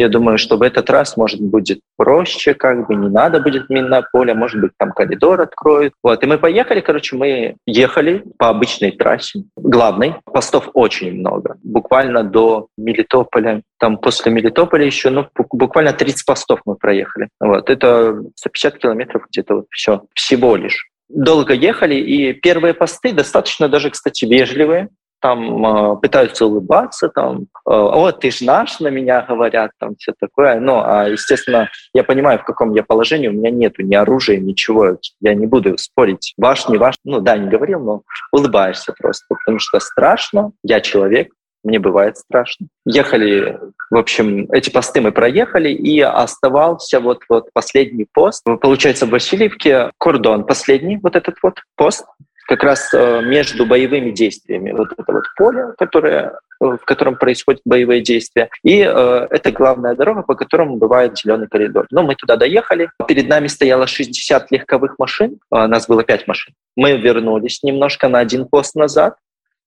я 0.00 0.08
думаю, 0.08 0.38
что 0.38 0.56
в 0.56 0.62
этот 0.62 0.90
раз, 0.90 1.16
может, 1.16 1.40
будет 1.40 1.80
проще, 1.96 2.54
как 2.54 2.86
бы 2.86 2.94
не 2.94 3.08
надо 3.08 3.40
будет 3.40 3.68
минное 3.68 4.04
поле, 4.12 4.34
может 4.34 4.60
быть, 4.60 4.72
там 4.78 4.92
коридор 4.92 5.40
откроют. 5.40 5.92
Вот, 6.02 6.22
и 6.22 6.26
мы 6.26 6.38
поехали, 6.38 6.80
короче, 6.80 7.16
мы 7.16 7.56
ехали 7.66 8.24
по 8.38 8.48
обычной 8.48 8.92
трассе, 8.92 9.44
главной. 9.56 10.14
Постов 10.24 10.70
очень 10.74 11.12
много, 11.20 11.56
буквально 11.62 12.24
до 12.24 12.68
Мелитополя. 12.76 13.62
Там 13.78 13.98
после 13.98 14.32
Мелитополя 14.32 14.84
еще, 14.84 15.10
ну, 15.10 15.26
буквально 15.52 15.92
30 15.92 16.26
постов 16.26 16.60
мы 16.64 16.74
проехали. 16.74 17.28
Вот, 17.40 17.70
это 17.70 18.22
150 18.36 18.78
километров 18.78 19.26
где-то 19.30 19.54
вот 19.56 19.66
все, 19.70 20.02
всего 20.14 20.56
лишь 20.56 20.90
долго 21.10 21.52
ехали, 21.54 21.96
и 21.96 22.32
первые 22.32 22.72
посты 22.72 23.12
достаточно 23.12 23.68
даже, 23.68 23.90
кстати, 23.90 24.24
вежливые 24.24 24.88
там 25.20 25.66
э, 25.66 25.96
пытаются 25.96 26.46
улыбаться, 26.46 27.08
там, 27.08 27.42
э, 27.42 27.44
о, 27.66 28.10
ты 28.12 28.30
ж 28.30 28.40
наш, 28.40 28.80
на 28.80 28.88
меня 28.88 29.22
говорят, 29.28 29.72
там 29.78 29.94
все 29.96 30.12
такое. 30.18 30.58
Ну, 30.60 30.80
а, 30.82 31.08
естественно, 31.08 31.70
я 31.94 32.04
понимаю, 32.04 32.38
в 32.38 32.44
каком 32.44 32.74
я 32.74 32.82
положении, 32.82 33.28
у 33.28 33.32
меня 33.32 33.50
нету 33.50 33.82
ни 33.82 33.94
оружия, 33.94 34.38
ничего, 34.38 34.98
я 35.20 35.34
не 35.34 35.46
буду 35.46 35.76
спорить, 35.78 36.34
ваш, 36.36 36.68
не 36.68 36.78
ваш, 36.78 36.96
ну 37.04 37.20
да, 37.20 37.36
не 37.36 37.48
говорил, 37.48 37.80
но 37.80 38.02
улыбаешься 38.32 38.94
просто, 38.98 39.26
потому 39.28 39.58
что 39.58 39.78
страшно, 39.80 40.52
я 40.62 40.80
человек, 40.80 41.32
мне 41.62 41.78
бывает 41.78 42.16
страшно. 42.16 42.68
Ехали, 42.86 43.58
в 43.90 43.96
общем, 43.96 44.50
эти 44.50 44.70
посты 44.70 45.00
мы 45.00 45.12
проехали, 45.12 45.70
и 45.70 46.00
оставался 46.00 47.00
вот, 47.00 47.20
вот 47.28 47.52
последний 47.52 48.06
пост. 48.10 48.44
Получается, 48.60 49.06
в 49.06 49.10
Васильевке 49.10 49.90
кордон 49.98 50.46
последний, 50.46 50.96
вот 50.96 51.16
этот 51.16 51.36
вот 51.42 51.58
пост, 51.76 52.06
как 52.46 52.62
раз 52.62 52.92
э, 52.92 53.22
между 53.22 53.66
боевыми 53.66 54.10
действиями. 54.10 54.72
Вот 54.72 54.92
это 54.96 55.12
вот 55.12 55.24
поле, 55.36 55.74
которое 55.78 56.38
в 56.60 56.84
котором 56.84 57.16
происходят 57.16 57.62
боевые 57.64 58.02
действия. 58.02 58.50
И 58.62 58.80
э, 58.80 59.26
это 59.30 59.50
главная 59.50 59.94
дорога, 59.94 60.22
по 60.22 60.34
которому 60.34 60.76
бывает 60.76 61.18
зеленый 61.18 61.48
коридор. 61.48 61.86
Но 61.90 62.02
мы 62.02 62.14
туда 62.14 62.36
доехали. 62.36 62.90
Перед 63.08 63.28
нами 63.28 63.46
стояло 63.46 63.86
60 63.86 64.50
легковых 64.50 64.98
машин. 64.98 65.40
Э, 65.52 65.66
нас 65.66 65.86
было 65.88 66.04
5 66.04 66.28
машин. 66.28 66.54
Мы 66.76 66.98
вернулись 66.98 67.62
немножко 67.62 68.08
на 68.08 68.18
один 68.18 68.46
пост 68.46 68.74
назад 68.74 69.16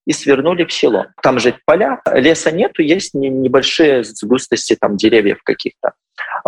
и 0.05 0.13
свернули 0.13 0.65
в 0.65 0.71
село. 0.71 1.07
Там 1.23 1.39
же 1.39 1.57
поля, 1.65 1.99
леса 2.13 2.51
нету, 2.51 2.83
есть 2.83 3.13
небольшие 3.15 4.03
сгустости 4.03 4.75
там 4.79 4.95
деревьев 4.95 5.41
каких-то. 5.43 5.93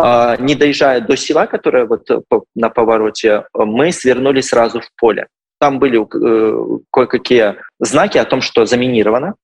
Э, 0.00 0.36
не 0.38 0.54
доезжая 0.54 1.00
до 1.00 1.16
села, 1.16 1.46
которое 1.46 1.86
вот 1.86 2.06
на 2.54 2.70
повороте, 2.70 3.46
мы 3.52 3.90
свернули 3.90 4.42
сразу 4.42 4.80
в 4.80 4.88
поле. 4.96 5.26
Там 5.58 5.78
были 5.78 5.98
э, 5.98 6.78
кое-какие 6.92 7.56
знаки 7.80 8.18
о 8.18 8.24
том, 8.24 8.40
что 8.40 8.66
заминировано 8.66 9.34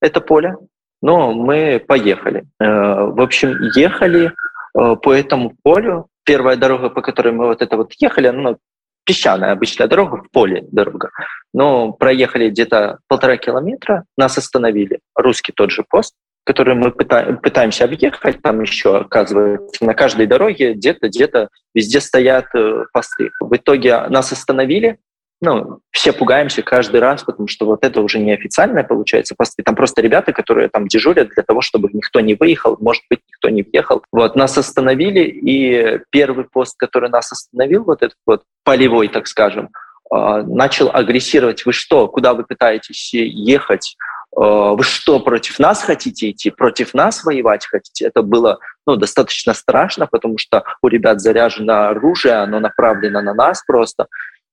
это 0.00 0.20
поле, 0.20 0.56
но 1.02 1.32
мы 1.32 1.82
поехали. 1.86 2.44
Э, 2.60 2.64
в 2.66 3.20
общем, 3.20 3.54
ехали 3.74 4.26
э, 4.26 4.96
по 4.96 5.12
этому 5.12 5.54
полю. 5.62 6.08
Первая 6.24 6.56
дорога, 6.56 6.90
по 6.90 7.02
которой 7.02 7.32
мы 7.32 7.46
вот 7.46 7.62
это 7.62 7.76
вот 7.76 7.92
ехали, 8.00 8.28
ну, 8.30 8.58
песчаная 9.04 9.52
обычная 9.52 9.86
дорога, 9.86 10.16
в 10.16 10.30
поле 10.32 10.66
дорога. 10.72 11.10
Но 11.54 11.92
проехали 11.92 12.50
где-то 12.50 12.98
полтора 13.06 13.36
километра, 13.36 14.04
нас 14.16 14.36
остановили. 14.36 14.98
Русский 15.14 15.52
тот 15.52 15.70
же 15.70 15.84
пост, 15.88 16.14
который 16.42 16.74
мы 16.74 16.90
пытаемся 16.90 17.84
объехать, 17.84 18.42
там 18.42 18.60
еще, 18.60 18.98
оказывается, 18.98 19.84
на 19.84 19.94
каждой 19.94 20.26
дороге 20.26 20.74
где-то, 20.74 21.08
где-то 21.08 21.48
везде 21.72 22.00
стоят 22.00 22.46
посты. 22.92 23.30
В 23.38 23.54
итоге 23.54 24.08
нас 24.08 24.32
остановили, 24.32 24.98
ну, 25.46 25.78
все 25.92 26.12
пугаемся 26.12 26.62
каждый 26.62 26.98
раз, 27.00 27.22
потому 27.22 27.46
что 27.46 27.66
вот 27.66 27.84
это 27.84 28.00
уже 28.00 28.18
неофициальное 28.18 28.82
получается 28.82 29.36
посты. 29.38 29.62
Там 29.62 29.76
просто 29.76 30.02
ребята, 30.02 30.32
которые 30.32 30.68
там 30.68 30.88
дежурят 30.88 31.28
для 31.28 31.44
того, 31.44 31.60
чтобы 31.60 31.88
никто 31.92 32.18
не 32.20 32.34
выехал, 32.34 32.76
может 32.80 33.04
быть, 33.08 33.20
никто 33.28 33.48
не 33.48 33.62
въехал. 33.62 34.02
Вот, 34.10 34.34
нас 34.34 34.58
остановили, 34.58 35.20
и 35.20 36.00
первый 36.10 36.46
пост, 36.46 36.76
который 36.76 37.10
нас 37.10 37.30
остановил, 37.30 37.84
вот 37.84 38.02
этот 38.02 38.18
вот 38.26 38.42
полевой, 38.64 39.06
так 39.06 39.28
скажем, 39.28 39.70
а, 40.10 40.42
начал 40.42 40.90
агрессировать. 40.92 41.64
Вы 41.64 41.72
что, 41.72 42.08
куда 42.08 42.34
вы 42.34 42.42
пытаетесь 42.42 43.14
ехать? 43.14 43.96
А, 44.36 44.72
вы 44.74 44.82
что, 44.82 45.20
против 45.20 45.60
нас 45.60 45.82
хотите 45.82 46.30
идти? 46.30 46.50
Против 46.50 46.92
нас 46.92 47.24
воевать 47.24 47.66
хотите? 47.66 48.06
Это 48.06 48.22
было 48.22 48.58
ну, 48.84 48.96
достаточно 48.96 49.54
страшно, 49.54 50.08
потому 50.08 50.38
что 50.38 50.64
у 50.82 50.88
ребят 50.88 51.20
заряжено 51.20 51.88
оружие, 51.88 52.34
оно 52.34 52.58
направлено 52.58 53.22
на 53.22 53.32
нас 53.32 53.62
просто. 53.64 54.06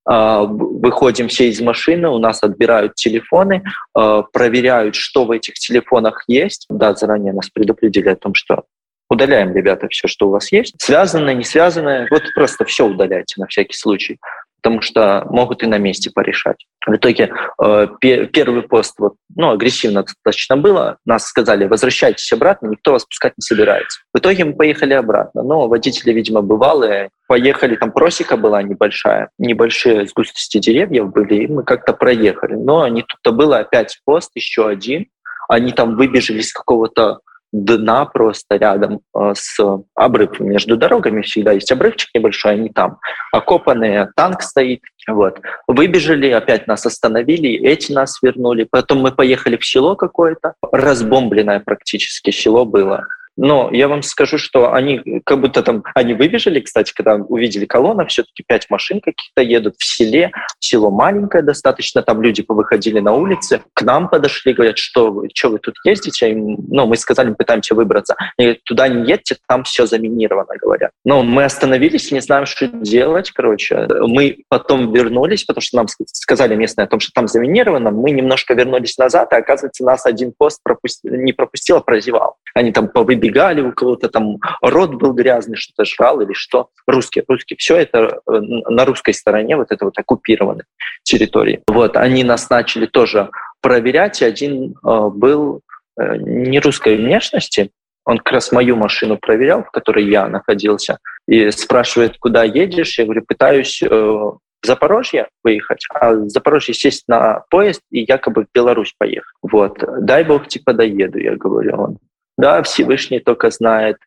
А, 0.05 0.43
выходим 0.43 1.27
все 1.27 1.49
из 1.49 1.61
машины, 1.61 2.09
у 2.09 2.17
нас 2.17 2.43
отбирают 2.43 2.95
телефоны, 2.95 3.63
а, 3.93 4.23
проверяют, 4.23 4.95
что 4.95 5.25
в 5.25 5.31
этих 5.31 5.55
телефонах 5.55 6.23
есть. 6.27 6.65
Да, 6.69 6.93
заранее 6.93 7.33
нас 7.33 7.49
предупредили 7.49 8.09
о 8.09 8.15
том, 8.15 8.33
что 8.33 8.63
удаляем, 9.09 9.53
ребята, 9.53 9.87
все, 9.89 10.07
что 10.07 10.27
у 10.27 10.31
вас 10.31 10.51
есть. 10.51 10.75
Связанное, 10.79 11.35
не 11.35 11.43
связанное, 11.43 12.07
вот 12.09 12.23
просто 12.35 12.65
все 12.65 12.85
удаляйте 12.85 13.35
на 13.37 13.47
всякий 13.47 13.77
случай 13.77 14.19
потому 14.63 14.81
что 14.81 15.27
могут 15.29 15.61
и 15.61 15.67
на 15.67 15.77
месте 15.77 16.09
порешать. 16.09 16.65
В 16.87 16.95
итоге 16.95 17.33
э, 17.61 17.87
первый 17.99 18.61
пост 18.61 18.95
вот, 18.97 19.15
ну, 19.35 19.51
агрессивно 19.51 20.03
достаточно 20.03 20.55
было. 20.55 20.97
Нас 21.05 21.25
сказали, 21.25 21.65
возвращайтесь 21.65 22.31
обратно, 22.31 22.67
никто 22.67 22.93
вас 22.93 23.03
пускать 23.03 23.33
не 23.37 23.41
собирается. 23.41 23.99
В 24.13 24.19
итоге 24.19 24.45
мы 24.45 24.53
поехали 24.53 24.93
обратно. 24.93 25.43
Но 25.43 25.67
водители, 25.67 26.13
видимо, 26.13 26.41
бывалые. 26.41 27.09
Поехали, 27.27 27.75
там 27.75 27.91
просека 27.91 28.37
была 28.37 28.63
небольшая, 28.63 29.29
небольшие 29.37 30.07
сгустости 30.07 30.59
деревьев 30.59 31.11
были, 31.11 31.43
и 31.43 31.47
мы 31.47 31.63
как-то 31.63 31.91
проехали. 31.91 32.53
Но 32.53 32.87
не 32.87 33.01
тут-то 33.01 33.33
было 33.33 33.59
опять 33.59 33.99
пост, 34.05 34.31
еще 34.35 34.67
один. 34.69 35.07
Они 35.49 35.73
там 35.73 35.97
выбежали 35.97 36.39
из 36.39 36.53
какого-то 36.53 37.19
дна 37.53 38.05
просто 38.05 38.57
рядом 38.57 39.01
э, 39.15 39.33
с 39.35 39.57
обрывом 39.95 40.49
между 40.49 40.75
дорогами. 40.75 41.21
Всегда 41.21 41.53
есть 41.53 41.71
обрывчик 41.71 42.09
небольшой, 42.13 42.53
они 42.53 42.69
там 42.69 42.97
окопанные, 43.31 44.09
танк 44.15 44.41
стоит. 44.41 44.81
Вот. 45.07 45.39
Выбежали, 45.67 46.31
опять 46.31 46.67
нас 46.67 46.85
остановили, 46.85 47.51
эти 47.51 47.91
нас 47.91 48.19
вернули. 48.21 48.67
Потом 48.69 48.99
мы 48.99 49.11
поехали 49.11 49.55
в 49.55 49.65
село 49.65 49.95
какое-то, 49.95 50.55
разбомбленное 50.71 51.59
практически 51.59 52.31
село 52.31 52.65
было. 52.65 53.05
Но 53.35 53.69
я 53.71 53.87
вам 53.87 54.03
скажу, 54.03 54.37
что 54.37 54.73
они 54.73 55.21
как 55.25 55.41
будто 55.41 55.63
там, 55.63 55.83
они 55.95 56.13
выбежали, 56.13 56.59
кстати, 56.59 56.93
когда 56.93 57.15
увидели 57.15 57.65
колонну, 57.65 58.05
все-таки 58.07 58.43
пять 58.45 58.69
машин 58.69 59.01
каких-то 59.01 59.41
едут 59.41 59.75
в 59.77 59.85
селе, 59.85 60.31
село 60.59 60.91
маленькое 60.91 61.43
достаточно, 61.43 62.01
там 62.01 62.21
люди 62.21 62.43
повыходили 62.43 62.99
на 62.99 63.13
улицы, 63.13 63.61
к 63.73 63.81
нам 63.81 64.09
подошли, 64.09 64.53
говорят, 64.53 64.77
что 64.77 65.23
что 65.33 65.49
вы 65.49 65.59
тут 65.59 65.75
ездите? 65.83 66.31
Им, 66.31 66.57
ну, 66.69 66.85
мы 66.85 66.95
сказали, 66.97 67.33
пытаемся 67.33 67.75
выбраться. 67.75 68.15
Они 68.37 68.47
говорят, 68.47 68.63
туда 68.63 68.87
не 68.87 69.09
едьте, 69.09 69.37
там 69.47 69.63
все 69.63 69.85
заминировано, 69.85 70.55
говорят. 70.61 70.91
Но 71.03 71.23
мы 71.23 71.43
остановились, 71.43 72.11
не 72.11 72.21
знаем, 72.21 72.45
что 72.45 72.67
делать, 72.67 73.31
короче. 73.31 73.87
Мы 74.01 74.43
потом 74.49 74.93
вернулись, 74.93 75.43
потому 75.43 75.61
что 75.61 75.77
нам 75.77 75.87
сказали 76.07 76.55
местные 76.55 76.85
о 76.85 76.87
том, 76.87 76.99
что 76.99 77.11
там 77.13 77.27
заминировано, 77.27 77.91
мы 77.91 78.11
немножко 78.11 78.53
вернулись 78.53 78.97
назад, 78.97 79.31
и 79.33 79.35
оказывается, 79.35 79.83
нас 79.83 80.05
один 80.05 80.33
пост 80.37 80.61
пропусти... 80.63 81.07
не 81.07 81.33
пропустил, 81.33 81.77
а 81.77 81.81
прозевал. 81.81 82.37
Они 82.53 82.71
там 82.71 82.87
повыбегали, 83.23 83.61
у 83.61 83.71
кого-то 83.71 84.09
там 84.09 84.37
рот 84.61 84.95
был 84.95 85.13
грязный, 85.13 85.55
что-то 85.55 85.85
жрал 85.85 86.21
или 86.21 86.33
что. 86.33 86.69
Русские, 86.87 87.23
русские. 87.27 87.57
Все 87.57 87.77
это 87.77 88.19
э, 88.27 88.31
на 88.39 88.85
русской 88.85 89.13
стороне, 89.13 89.55
вот 89.55 89.71
это 89.71 89.85
вот 89.85 89.97
оккупированной 89.97 90.63
территории. 91.03 91.61
Вот, 91.67 91.97
они 91.97 92.23
нас 92.23 92.49
начали 92.49 92.85
тоже 92.85 93.29
проверять, 93.61 94.21
и 94.21 94.25
один 94.25 94.73
э, 94.83 95.09
был 95.13 95.61
э, 95.99 96.17
не 96.17 96.59
русской 96.59 96.97
внешности, 96.97 97.71
он 98.05 98.17
как 98.17 98.33
раз 98.33 98.51
мою 98.51 98.75
машину 98.75 99.17
проверял, 99.17 99.63
в 99.63 99.71
которой 99.71 100.05
я 100.09 100.27
находился, 100.27 100.97
и 101.25 101.49
спрашивает, 101.51 102.17
куда 102.19 102.43
едешь. 102.43 102.99
Я 102.99 103.05
говорю, 103.05 103.23
пытаюсь 103.25 103.81
в 103.81 104.39
Запорожье 104.61 105.29
выехать, 105.41 105.85
а 105.93 106.11
в 106.11 106.27
Запорожье 106.27 106.73
сесть 106.73 107.05
на 107.07 107.43
поезд 107.49 107.79
и 107.91 108.01
якобы 108.01 108.43
в 108.43 108.47
Беларусь 108.53 108.93
поехать. 108.97 109.33
Вот. 109.41 109.81
Дай 110.01 110.25
бог, 110.25 110.49
типа, 110.49 110.73
доеду, 110.73 111.17
я 111.17 111.37
говорю. 111.37 111.77
Он, 111.77 111.97
да, 112.37 112.63
Всевышний 112.63 113.19
только 113.19 113.49
знает, 113.51 113.97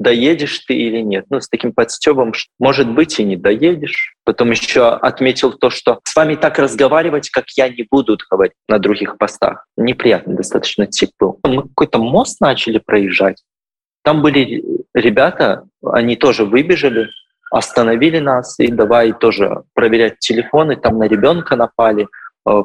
доедешь 0.00 0.60
ты 0.60 0.74
или 0.74 1.00
нет. 1.00 1.26
Ну, 1.30 1.40
с 1.40 1.48
таким 1.48 1.72
подстебом, 1.72 2.32
может 2.58 2.90
быть, 2.90 3.20
и 3.20 3.24
не 3.24 3.36
доедешь. 3.36 4.14
Потом 4.24 4.50
еще 4.50 4.88
отметил 4.88 5.52
то, 5.52 5.70
что 5.70 6.00
с 6.04 6.16
вами 6.16 6.34
так 6.34 6.58
разговаривать, 6.58 7.30
как 7.30 7.50
я 7.56 7.68
не 7.68 7.86
буду 7.88 8.18
говорить 8.30 8.54
на 8.68 8.78
других 8.78 9.18
постах. 9.18 9.66
Неприятный 9.76 10.34
достаточно 10.34 10.86
тип 10.86 11.10
был. 11.20 11.38
Мы 11.44 11.62
какой-то 11.62 11.98
мост 11.98 12.40
начали 12.40 12.78
проезжать. 12.78 13.42
Там 14.02 14.22
были 14.22 14.64
ребята, 14.94 15.68
они 15.84 16.16
тоже 16.16 16.46
выбежали, 16.46 17.10
остановили 17.50 18.18
нас 18.18 18.58
и 18.58 18.68
давай 18.68 19.12
тоже 19.12 19.64
проверять 19.74 20.18
телефоны. 20.20 20.76
Там 20.76 20.98
на 20.98 21.04
ребенка 21.04 21.56
напали, 21.56 22.04
э, 22.04 22.06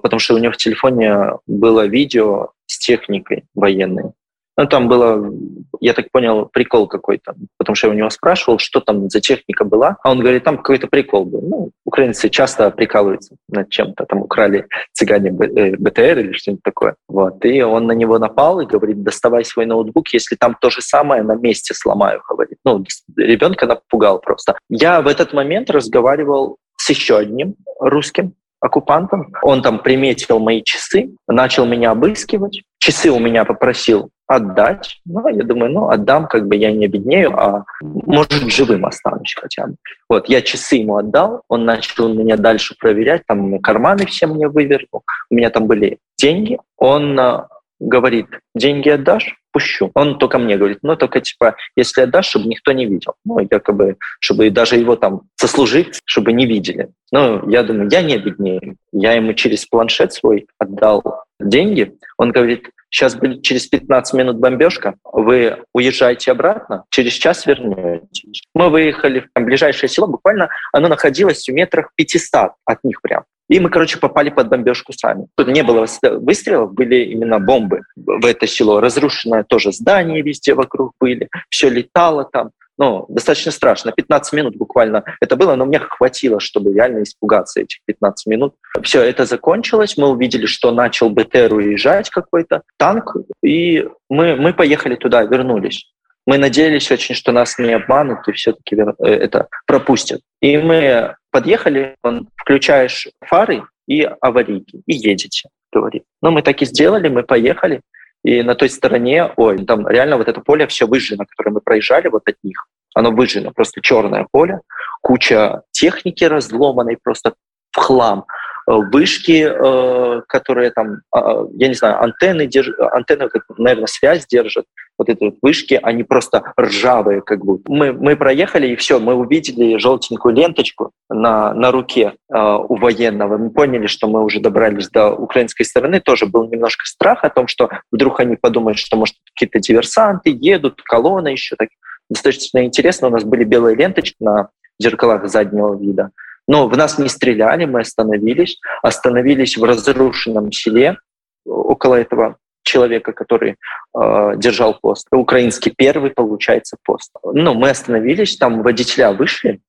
потому 0.01 0.19
что 0.19 0.36
у 0.36 0.38
него 0.38 0.53
в 0.53 0.57
телефоне 0.57 1.31
было 1.48 1.86
видео 1.86 2.51
с 2.65 2.79
техникой 2.79 3.43
военной. 3.53 4.13
Ну, 4.57 4.67
там 4.67 4.88
было, 4.88 5.33
я 5.81 5.93
так 5.93 6.12
понял, 6.12 6.45
прикол 6.45 6.88
какой-то, 6.88 7.35
потому 7.57 7.75
что 7.75 7.88
я 7.88 7.93
у 7.93 7.95
него 7.95 8.09
спрашивал, 8.09 8.57
что 8.57 8.79
там 8.79 9.09
за 9.09 9.19
техника 9.19 9.65
была, 9.65 9.97
а 10.01 10.12
он 10.12 10.19
говорит, 10.19 10.43
там 10.43 10.57
какой-то 10.57 10.88
прикол 10.88 11.25
был. 11.25 11.41
Ну, 11.41 11.71
украинцы 11.83 12.29
часто 12.29 12.71
прикалываются 12.71 13.35
над 13.50 13.69
чем-то, 13.69 14.05
там 14.05 14.21
украли 14.21 14.65
цыгане 14.93 15.29
э, 15.29 15.75
БТР 15.77 16.19
или 16.19 16.33
что-нибудь 16.33 16.63
такое. 16.63 16.95
Вот. 17.09 17.43
И 17.43 17.62
он 17.62 17.88
на 17.88 17.91
него 17.91 18.17
напал 18.17 18.62
и 18.62 18.65
говорит, 18.65 19.03
доставай 19.03 19.43
свой 19.43 19.65
ноутбук, 19.65 20.07
если 20.09 20.35
там 20.35 20.55
то 20.59 20.69
же 20.69 20.81
самое, 20.81 21.21
на 21.24 21.35
месте 21.35 21.74
сломаю, 21.74 22.21
говорит. 22.27 22.57
Ну, 22.63 22.83
ребенка 23.17 23.67
напугал 23.67 24.19
просто. 24.19 24.57
Я 24.69 25.01
в 25.01 25.07
этот 25.07 25.33
момент 25.33 25.69
разговаривал 25.69 26.57
с 26.77 26.89
еще 26.89 27.17
одним 27.17 27.55
русским, 27.79 28.35
оккупантом. 28.65 29.34
Он 29.41 29.62
там 29.62 29.79
приметил 29.79 30.39
мои 30.39 30.63
часы, 30.63 31.10
начал 31.27 31.65
меня 31.65 31.91
обыскивать. 31.91 32.62
Часы 32.79 33.10
у 33.10 33.19
меня 33.19 33.45
попросил 33.45 34.10
отдать. 34.27 35.00
Ну, 35.05 35.27
я 35.27 35.43
думаю, 35.43 35.72
ну, 35.72 35.89
отдам, 35.89 36.27
как 36.27 36.48
бы 36.48 36.55
я 36.55 36.72
не 36.72 36.86
обеднею, 36.86 37.31
а 37.38 37.65
может, 37.81 38.51
живым 38.51 38.86
останусь 38.86 39.36
хотя 39.39 39.67
бы. 39.67 39.75
Вот, 40.10 40.29
я 40.29 40.41
часы 40.41 40.77
ему 40.77 40.98
отдал, 40.98 41.43
он 41.48 41.65
начал 41.65 42.13
меня 42.13 42.38
дальше 42.38 42.75
проверять, 42.79 43.24
там 43.27 43.60
карманы 43.60 44.05
все 44.05 44.27
мне 44.27 44.48
вывернул, 44.48 45.03
у 45.29 45.36
меня 45.36 45.50
там 45.50 45.67
были 45.67 46.00
деньги. 46.17 46.60
Он 46.77 47.19
а, 47.19 47.48
говорит, 47.79 48.27
деньги 48.55 48.89
отдашь? 48.89 49.36
Пущу. 49.55 49.89
Он 49.93 50.17
только 50.17 50.38
мне 50.38 50.57
говорит, 50.57 50.79
ну, 50.81 50.97
только, 50.97 51.21
типа, 51.21 51.55
если 51.77 52.01
отдашь, 52.01 52.27
чтобы 52.27 52.47
никто 52.47 52.74
не 52.74 52.85
видел. 52.85 53.13
Ну, 53.24 53.39
якобы, 53.39 53.95
чтобы 54.19 54.50
даже 54.50 54.75
его 54.75 54.97
там 54.97 55.21
сослужить, 55.38 56.01
чтобы 56.03 56.33
не 56.33 56.45
видели. 56.45 56.89
Ну, 57.13 57.50
я 57.50 57.63
думаю, 57.63 57.88
я 57.89 58.01
не 58.01 58.17
беднее. 58.17 58.75
Я 58.91 59.13
ему 59.13 59.33
через 59.33 59.65
планшет 59.65 60.12
свой 60.12 60.47
отдал 60.59 61.24
деньги. 61.39 61.95
Он 62.17 62.33
говорит, 62.33 62.69
сейчас 62.89 63.15
будет 63.15 63.43
через 63.43 63.67
15 63.67 64.13
минут 64.13 64.39
бомбежка, 64.39 64.95
вы 65.05 65.59
уезжаете 65.74 66.31
обратно, 66.31 66.83
через 66.89 67.13
час 67.13 67.45
вернетесь. 67.45 68.43
Мы 68.53 68.69
выехали 68.69 69.25
в 69.33 69.39
ближайшее 69.39 69.89
село, 69.89 70.07
буквально 70.07 70.50
оно 70.74 70.89
находилось 70.89 71.47
в 71.47 71.53
метрах 71.53 71.91
500 71.95 72.51
от 72.65 72.83
них 72.83 73.01
прям. 73.01 73.24
И 73.50 73.60
мы, 73.60 73.70
короче, 73.70 74.00
попали 74.00 74.30
под 74.30 74.50
бомбежку 74.50 74.94
сами. 74.94 75.28
Тут 75.36 75.48
не 75.48 75.64
было 75.64 75.86
выстрелов, 76.02 76.74
были 76.74 77.04
именно 77.06 77.40
бомбы 77.40 77.82
в 77.96 78.25
это 78.25 78.48
село. 78.48 78.80
Разрушенное 78.80 79.44
тоже 79.44 79.72
здание 79.72 80.22
везде 80.22 80.54
вокруг 80.54 80.94
были, 81.00 81.30
все 81.50 81.70
летало 81.70 82.25
там 82.25 82.52
ну, 82.78 83.06
достаточно 83.08 83.52
страшно. 83.52 83.92
15 83.92 84.34
минут 84.34 84.58
буквально 84.58 85.04
это 85.22 85.36
было, 85.36 85.56
но 85.56 85.66
мне 85.66 85.80
хватило, 85.80 86.40
чтобы 86.40 86.74
реально 86.74 87.04
испугаться 87.04 87.62
этих 87.62 87.80
15 87.86 88.28
минут. 88.28 88.56
Все, 88.84 89.02
это 89.02 89.25
закончилось, 89.25 89.96
мы 89.98 90.10
увидели, 90.10 90.46
что 90.46 90.72
начал 90.72 91.10
БТР 91.10 91.54
уезжать 91.54 92.10
какой-то 92.10 92.64
танк, 92.78 93.16
и 93.42 93.88
мы, 94.10 94.36
мы 94.36 94.54
поехали 94.54 94.96
туда, 94.96 95.24
вернулись. 95.24 95.90
Мы 96.28 96.38
надеялись 96.40 96.90
очень, 96.92 97.14
что 97.14 97.32
нас 97.32 97.60
не 97.60 97.74
обманут 97.74 98.28
и 98.28 98.32
все-таки 98.32 98.75
э, 98.75 99.08
это 99.08 99.48
пропустят. 99.68 100.22
И 100.42 100.58
мы 100.58 101.16
подъехали, 101.36 101.98
он, 102.01 102.30
включаешь 102.38 103.10
фары 103.20 103.63
и 103.89 104.10
аварийки, 104.22 104.82
и 104.86 104.94
едете, 104.94 105.50
говорит. 105.70 106.04
Ну, 106.22 106.32
мы 106.32 106.42
так 106.42 106.62
и 106.62 106.65
сделали, 106.65 107.10
мы 107.10 107.24
поехали. 107.24 107.82
И 108.24 108.42
на 108.42 108.56
той 108.56 108.70
стороне, 108.70 109.34
ой, 109.36 109.65
там 109.65 109.86
реально 109.86 110.15
вот 110.15 110.30
это 110.30 110.39
поле 110.39 110.65
все 110.65 110.88
выжжено, 110.88 111.25
которое 111.25 111.51
мы 111.51 111.60
проезжали 111.60 112.08
вот 112.08 112.22
от 112.30 112.38
них. 112.42 112.65
Оно 112.94 113.12
выжжено, 113.12 113.51
просто 113.51 113.82
черное 113.82 114.25
поле, 114.32 114.62
куча 115.01 115.63
техники 115.72 116.24
разломанной 116.24 116.98
просто 117.04 117.34
в 117.72 117.80
хлам. 117.80 118.24
Э, 118.67 118.79
вышки, 118.91 119.48
э, 119.48 120.22
которые 120.27 120.72
там, 120.72 121.01
а, 121.12 121.45
я 121.53 121.67
не 121.67 121.75
знаю, 121.75 122.01
антенны, 122.01 122.48
держат, 122.48 122.79
антенны, 122.79 123.29
наверное, 123.57 123.86
связь 123.86 124.25
держат, 124.25 124.65
вот 124.98 125.07
эти 125.10 125.24
вот 125.24 125.36
вышки, 125.43 125.79
они 125.84 126.03
просто 126.03 126.53
ржавые 126.60 127.22
как 127.22 127.45
будто. 127.45 127.72
Мы, 127.72 127.93
мы 127.93 128.15
проехали, 128.15 128.67
и 128.67 128.75
все, 128.75 129.00
мы 129.00 129.13
увидели 129.13 129.77
желтенькую 129.77 130.34
ленточку 130.34 130.93
на, 131.10 131.53
на 131.53 131.72
руке 131.72 132.13
э, 132.34 132.38
у 132.38 132.75
военного. 132.75 133.38
Мы 133.38 133.51
поняли, 133.51 133.86
что 133.86 134.07
мы 134.07 134.24
уже 134.24 134.39
добрались 134.39 134.89
до 134.89 135.12
украинской 135.12 135.63
стороны. 135.63 136.00
Тоже 136.00 136.25
был 136.25 136.48
немножко 136.48 136.86
страх 136.86 137.24
о 137.24 137.29
том, 137.29 137.48
что 137.48 137.69
вдруг 137.91 138.19
они 138.19 138.36
подумают, 138.36 138.79
что, 138.79 138.98
может, 138.98 139.15
какие-то 139.36 139.60
диверсанты 139.60 140.36
едут, 140.36 140.81
колонна 140.81 141.27
еще 141.27 141.55
так. 141.55 141.69
Достаточно 142.10 142.63
интересно, 142.63 143.10
у 143.10 143.12
нас 143.12 143.24
были 143.24 143.43
белые 143.43 143.75
ленточки 143.75 144.17
на 144.19 144.50
зеркалах 144.79 145.27
заднего 145.27 145.75
вида. 145.75 146.12
Но 146.48 146.68
в 146.68 146.78
нас 146.78 146.98
не 146.98 147.10
стреляли, 147.10 147.66
мы 147.66 147.82
остановились. 147.82 148.60
Остановились 148.82 149.58
в 149.58 149.64
разрушенном 149.64 150.52
селе 150.52 150.98
около 151.46 151.96
этого 151.96 152.38
человека, 152.64 153.14
который 153.14 153.56
э, 153.98 154.34
держал 154.38 154.78
пост. 154.80 155.08
Украинский 155.12 155.72
первый, 155.75 156.12
получается, 156.12 156.78
пост. 156.84 157.12
Ну, 157.24 157.54
мы 157.54 157.70
остановились, 157.70 158.38
там 158.38 158.64
водителя 158.64 159.12
вышли 159.12 159.62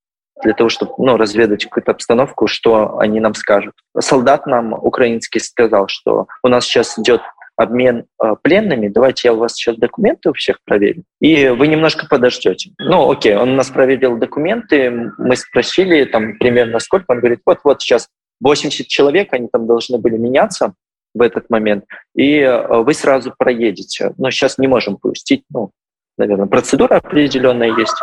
для 0.42 0.54
того, 0.54 0.68
чтобы 0.68 0.92
ну, 0.98 1.16
разведать 1.16 1.64
какую-то 1.64 1.92
обстановку, 1.92 2.46
что 2.46 2.98
они 2.98 3.20
нам 3.20 3.34
скажут. 3.34 3.74
Солдат 3.98 4.46
нам 4.46 4.72
украинский 4.72 5.40
сказал, 5.40 5.88
что 5.88 6.26
у 6.42 6.48
нас 6.48 6.64
сейчас 6.64 6.98
идет 6.98 7.20
обмен 7.56 8.04
э, 8.22 8.34
пленными, 8.42 8.88
давайте 8.88 9.28
я 9.28 9.34
у 9.34 9.38
вас 9.38 9.54
сейчас 9.54 9.76
документы 9.76 10.30
у 10.30 10.32
всех 10.34 10.58
проверю, 10.64 11.04
и 11.20 11.48
вы 11.48 11.66
немножко 11.68 12.06
подождете. 12.08 12.70
Ну, 12.78 13.10
окей, 13.10 13.34
он 13.34 13.50
у 13.50 13.54
нас 13.54 13.70
проверил 13.70 14.18
документы, 14.18 14.90
мы 15.18 15.36
спросили 15.36 16.04
там 16.04 16.38
примерно 16.38 16.78
сколько, 16.78 17.06
он 17.08 17.18
говорит, 17.18 17.40
вот-вот 17.46 17.80
сейчас 17.80 18.08
80 18.40 18.86
человек, 18.86 19.32
они 19.32 19.48
там 19.50 19.66
должны 19.66 19.98
были 19.98 20.16
меняться 20.16 20.74
в 21.14 21.22
этот 21.22 21.48
момент, 21.48 21.84
и 22.14 22.38
э, 22.40 22.82
вы 22.82 22.92
сразу 22.92 23.34
проедете. 23.36 24.12
Но 24.18 24.30
сейчас 24.30 24.58
не 24.58 24.68
можем 24.68 24.98
пустить, 24.98 25.44
ну, 25.50 25.70
наверное, 26.18 26.46
процедура 26.46 26.96
определенная 26.96 27.74
есть. 27.74 27.96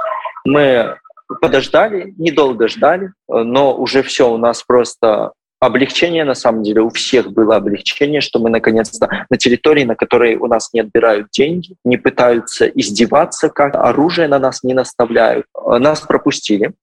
Мы 0.45 0.97
подождали, 1.41 2.13
недолго 2.17 2.67
ждали, 2.67 3.11
но 3.27 3.75
уже 3.75 4.03
все, 4.03 4.31
у 4.31 4.37
нас 4.37 4.63
просто 4.63 5.31
облегчение, 5.65 6.25
на 6.25 6.35
самом 6.35 6.63
деле, 6.63 6.81
у 6.81 6.89
всех 6.89 7.31
было 7.31 7.55
облегчение, 7.55 8.21
что 8.21 8.39
мы 8.39 8.49
наконец-то 8.49 9.07
на 9.29 9.37
территории, 9.37 9.83
на 9.83 9.95
которой 9.95 10.35
у 10.35 10.47
нас 10.47 10.71
не 10.73 10.81
отбирают 10.81 11.27
деньги, 11.31 11.75
не 11.83 11.97
пытаются 11.97 12.67
издеваться, 12.67 13.49
как 13.49 13.75
оружие 13.75 14.27
на 14.27 14.39
нас 14.39 14.63
не 14.63 14.73
наставляют. 14.73 15.45
Нас 15.65 16.01
пропустили. 16.01 16.73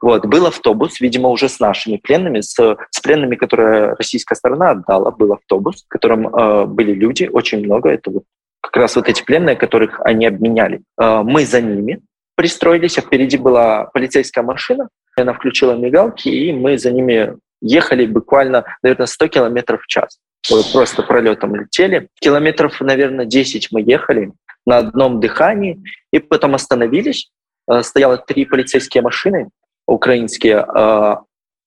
Вот. 0.00 0.26
Был 0.26 0.46
автобус, 0.46 1.00
видимо, 1.00 1.28
уже 1.28 1.48
с 1.48 1.58
нашими 1.58 1.96
пленными, 1.96 2.40
с, 2.40 2.54
с 2.90 3.00
пленными, 3.00 3.36
которые 3.36 3.94
российская 3.94 4.36
сторона 4.36 4.70
отдала. 4.70 5.10
Был 5.10 5.32
автобус, 5.32 5.84
в 5.84 5.88
котором 5.88 6.28
э, 6.28 6.66
были 6.66 6.92
люди, 6.92 7.28
очень 7.32 7.64
много. 7.64 7.90
Это 7.90 8.10
вот 8.10 8.24
как 8.60 8.76
раз 8.76 8.96
вот 8.96 9.08
эти 9.08 9.24
пленные, 9.24 9.56
которых 9.56 10.00
они 10.04 10.26
обменяли. 10.26 10.82
Э, 11.00 11.22
мы 11.24 11.44
за 11.44 11.60
ними 11.60 12.00
пристроились, 12.36 12.98
а 12.98 13.00
впереди 13.00 13.36
была 13.36 13.84
полицейская 13.86 14.44
машина. 14.44 14.88
Она 15.16 15.32
включила 15.32 15.72
мигалки, 15.72 16.28
и 16.28 16.52
мы 16.52 16.78
за 16.78 16.92
ними 16.92 17.34
ехали 17.60 18.06
буквально, 18.06 18.64
наверное, 18.82 19.06
100 19.06 19.28
километров 19.28 19.82
в 19.82 19.86
час. 19.86 20.18
Вот 20.50 20.72
просто 20.72 21.02
пролетом 21.02 21.54
летели. 21.54 22.08
Километров, 22.20 22.80
наверное, 22.80 23.24
10 23.24 23.68
мы 23.72 23.82
ехали 23.82 24.32
на 24.66 24.78
одном 24.78 25.20
дыхании, 25.20 25.82
и 26.12 26.18
потом 26.18 26.54
остановились. 26.54 27.30
Э, 27.70 27.82
стояло 27.82 28.16
три 28.18 28.44
полицейские 28.44 29.02
машины 29.02 29.50
украинские. 29.86 30.64
Э, 30.64 31.16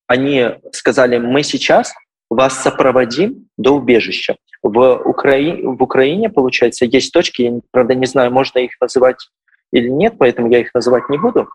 они 0.07 0.51
сказали, 0.71 1.17
мы 1.17 1.43
сейчас 1.43 1.93
вас 2.29 2.61
сопроводим 2.61 3.47
до 3.57 3.75
убежища. 3.75 4.37
В, 4.63 5.01
Украи... 5.05 5.63
в 5.63 5.81
Украине, 5.81 6.29
получается, 6.29 6.85
есть 6.85 7.11
точки, 7.11 7.41
я, 7.41 7.59
правда, 7.71 7.95
не 7.95 8.05
знаю, 8.05 8.31
можно 8.31 8.59
их 8.59 8.71
называть 8.79 9.17
или 9.71 9.87
нет, 9.87 10.15
поэтому 10.17 10.51
я 10.51 10.59
их 10.59 10.73
называть 10.73 11.09
не 11.09 11.17
буду. 11.17 11.49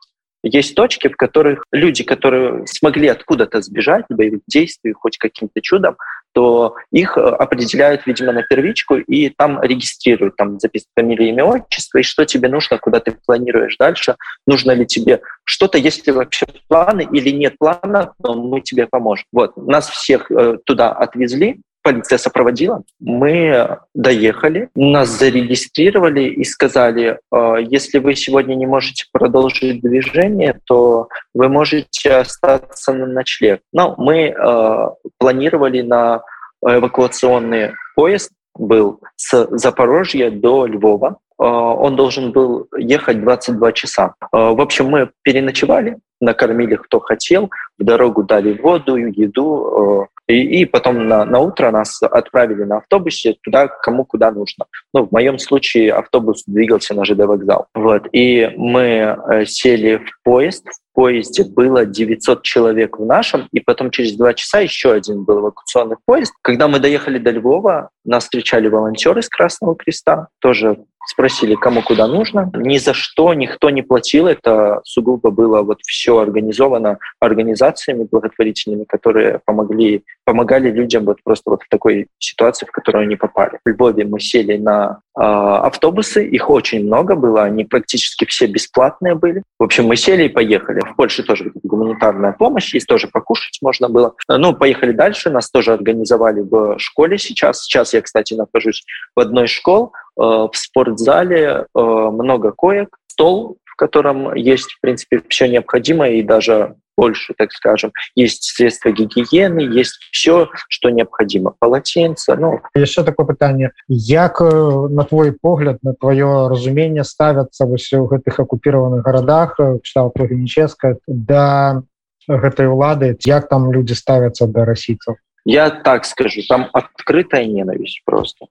Есть 0.48 0.74
точки, 0.74 1.08
в 1.08 1.16
которых 1.16 1.64
люди, 1.72 2.04
которые 2.04 2.66
смогли 2.66 3.08
откуда-то 3.08 3.62
сбежать, 3.62 4.04
боевых 4.08 4.42
действий, 4.46 4.92
хоть 4.92 5.18
каким-то 5.18 5.60
чудом, 5.60 5.96
то 6.32 6.76
их 6.92 7.16
э, 7.16 7.20
определяют, 7.20 8.06
видимо, 8.06 8.32
на 8.32 8.42
первичку 8.42 8.96
и 8.96 9.30
там 9.30 9.60
регистрируют, 9.60 10.36
там 10.36 10.60
записывают 10.60 10.92
фамилию, 10.94 11.28
имя, 11.30 11.44
отчество, 11.44 11.98
и 11.98 12.02
что 12.02 12.24
тебе 12.26 12.48
нужно, 12.48 12.78
куда 12.78 13.00
ты 13.00 13.16
планируешь 13.26 13.76
дальше, 13.76 14.16
нужно 14.46 14.72
ли 14.72 14.86
тебе 14.86 15.20
что-то, 15.44 15.78
есть 15.78 16.06
ли 16.06 16.12
вообще 16.12 16.46
планы 16.68 17.08
или 17.10 17.30
нет 17.30 17.56
плана, 17.58 18.12
но 18.18 18.34
мы 18.34 18.60
тебе 18.60 18.86
поможем. 18.86 19.24
Вот, 19.32 19.56
нас 19.56 19.88
всех 19.88 20.30
э, 20.30 20.58
туда 20.64 20.92
отвезли, 20.92 21.60
полиция 21.86 22.18
сопроводила. 22.18 22.82
Мы 22.98 23.78
доехали, 23.94 24.70
нас 24.74 25.08
зарегистрировали 25.08 26.24
и 26.24 26.42
сказали, 26.42 27.20
«А, 27.30 27.58
если 27.58 27.98
вы 27.98 28.16
сегодня 28.16 28.56
не 28.56 28.66
можете 28.66 29.04
продолжить 29.12 29.80
движение, 29.82 30.58
то 30.64 31.06
вы 31.32 31.48
можете 31.48 32.10
остаться 32.10 32.92
на 32.92 33.06
ночлег. 33.06 33.60
Но 33.72 33.94
мы 33.98 34.34
э, 34.34 34.88
планировали 35.18 35.82
на 35.82 36.22
эвакуационный 36.60 37.74
поезд, 37.94 38.32
был 38.58 38.98
с 39.14 39.46
Запорожья 39.52 40.32
до 40.32 40.66
Львова. 40.66 41.18
Он 41.38 41.94
должен 41.94 42.32
был 42.32 42.66
ехать 42.76 43.20
22 43.20 43.72
часа. 43.72 44.14
В 44.32 44.60
общем, 44.60 44.86
мы 44.86 45.10
переночевали, 45.22 45.98
накормили 46.20 46.76
кто 46.76 46.98
хотел, 46.98 47.50
в 47.78 47.84
дорогу 47.84 48.22
дали 48.22 48.58
воду, 48.58 48.96
еду, 48.96 50.08
и, 50.28 50.60
и 50.60 50.64
потом 50.64 51.06
на, 51.06 51.24
на 51.24 51.38
утро 51.38 51.70
нас 51.70 52.02
отправили 52.02 52.64
на 52.64 52.78
автобусе 52.78 53.36
туда, 53.42 53.68
кому 53.68 54.04
куда 54.04 54.30
нужно. 54.30 54.66
Ну, 54.92 55.06
в 55.06 55.12
моем 55.12 55.38
случае 55.38 55.92
автобус 55.92 56.44
двигался 56.46 56.94
на 56.94 57.04
ЖД 57.04 57.20
вокзал. 57.20 57.66
Вот. 57.74 58.08
И 58.12 58.50
мы 58.56 58.80
э, 58.80 59.44
сели 59.46 59.96
в 59.98 60.22
поезд. 60.24 60.66
В 60.66 60.85
поезде 60.96 61.44
было 61.44 61.84
900 61.84 62.42
человек 62.42 62.98
в 62.98 63.04
нашем, 63.04 63.48
и 63.52 63.60
потом 63.60 63.90
через 63.90 64.16
два 64.16 64.32
часа 64.32 64.60
еще 64.60 64.92
один 64.92 65.24
был 65.24 65.40
эвакуационный 65.40 65.96
поезд. 66.06 66.32
Когда 66.40 66.68
мы 66.68 66.80
доехали 66.80 67.18
до 67.18 67.30
Львова, 67.32 67.90
нас 68.04 68.24
встречали 68.24 68.68
волонтеры 68.68 69.20
из 69.20 69.28
Красного 69.28 69.76
Креста, 69.76 70.28
тоже 70.40 70.78
спросили, 71.06 71.54
кому 71.54 71.82
куда 71.82 72.06
нужно. 72.06 72.50
Ни 72.54 72.78
за 72.78 72.94
что 72.94 73.34
никто 73.34 73.70
не 73.70 73.82
платил, 73.82 74.26
это 74.26 74.80
сугубо 74.84 75.30
было 75.30 75.62
вот 75.62 75.78
все 75.82 76.18
организовано 76.18 76.98
организациями 77.20 78.08
благотворительными, 78.10 78.84
которые 78.84 79.40
помогли, 79.44 80.02
помогали 80.24 80.70
людям 80.70 81.04
вот 81.04 81.18
просто 81.22 81.50
вот 81.50 81.62
в 81.62 81.68
такой 81.68 82.08
ситуации, 82.18 82.66
в 82.66 82.72
которую 82.72 83.02
они 83.02 83.16
попали. 83.16 83.60
В 83.64 83.68
Львове 83.68 84.04
мы 84.04 84.18
сели 84.18 84.56
на 84.56 85.00
автобусы, 85.16 86.26
их 86.26 86.50
очень 86.50 86.84
много 86.84 87.14
было, 87.14 87.44
они 87.44 87.64
практически 87.64 88.26
все 88.26 88.46
бесплатные 88.46 89.14
были. 89.14 89.42
В 89.58 89.64
общем, 89.64 89.86
мы 89.86 89.96
сели 89.96 90.24
и 90.24 90.28
поехали. 90.28 90.80
В 90.80 90.94
Польше 90.94 91.22
тоже 91.22 91.52
гуманитарная 91.62 92.32
помощь 92.32 92.74
есть, 92.74 92.86
тоже 92.86 93.08
покушать 93.08 93.58
можно 93.62 93.88
было. 93.88 94.14
Ну, 94.28 94.54
поехали 94.54 94.92
дальше, 94.92 95.30
нас 95.30 95.50
тоже 95.50 95.72
организовали 95.72 96.40
в 96.40 96.78
школе 96.78 97.18
сейчас. 97.18 97.62
Сейчас 97.62 97.94
я, 97.94 98.02
кстати, 98.02 98.34
нахожусь 98.34 98.84
в 99.14 99.20
одной 99.20 99.46
школ, 99.46 99.92
Э, 100.18 100.48
в 100.50 100.52
спортзале 100.54 101.66
э, 101.74 101.80
много 101.80 102.52
коек, 102.52 102.96
стол, 103.06 103.58
в 103.76 103.78
котором 103.78 104.34
есть, 104.34 104.72
в 104.72 104.80
принципе, 104.80 105.22
все 105.28 105.48
необходимое 105.48 106.12
и 106.12 106.22
даже 106.22 106.76
больше, 106.96 107.34
так 107.36 107.52
скажем. 107.52 107.92
Есть 108.14 108.44
средства 108.44 108.90
гигиены, 108.90 109.60
есть 109.60 109.98
все, 110.12 110.48
что 110.70 110.88
необходимо. 110.88 111.54
Полотенце, 111.58 112.36
ну. 112.36 112.62
Еще 112.74 113.04
такое 113.04 113.26
питание. 113.26 113.72
Як, 113.86 114.40
на 114.40 115.04
твой 115.04 115.32
погляд, 115.32 115.76
на 115.82 115.92
твое 115.92 116.48
разумение 116.48 117.04
ставятся 117.04 117.66
всех 117.76 118.10
этих 118.12 118.40
оккупированных 118.40 119.04
городах, 119.04 119.60
кшталт 119.82 120.16
Геническа, 120.16 120.96
до 121.06 121.82
гэтай 122.26 122.66
улады, 122.66 123.18
як 123.26 123.48
там 123.50 123.70
люди 123.70 123.92
ставятся 123.92 124.46
до 124.46 124.64
российцев? 124.64 125.16
Я 125.44 125.68
так 125.68 126.06
скажу, 126.06 126.40
там 126.48 126.70
открытая 126.72 127.44
ненависть 127.44 128.00
просто 128.06 128.46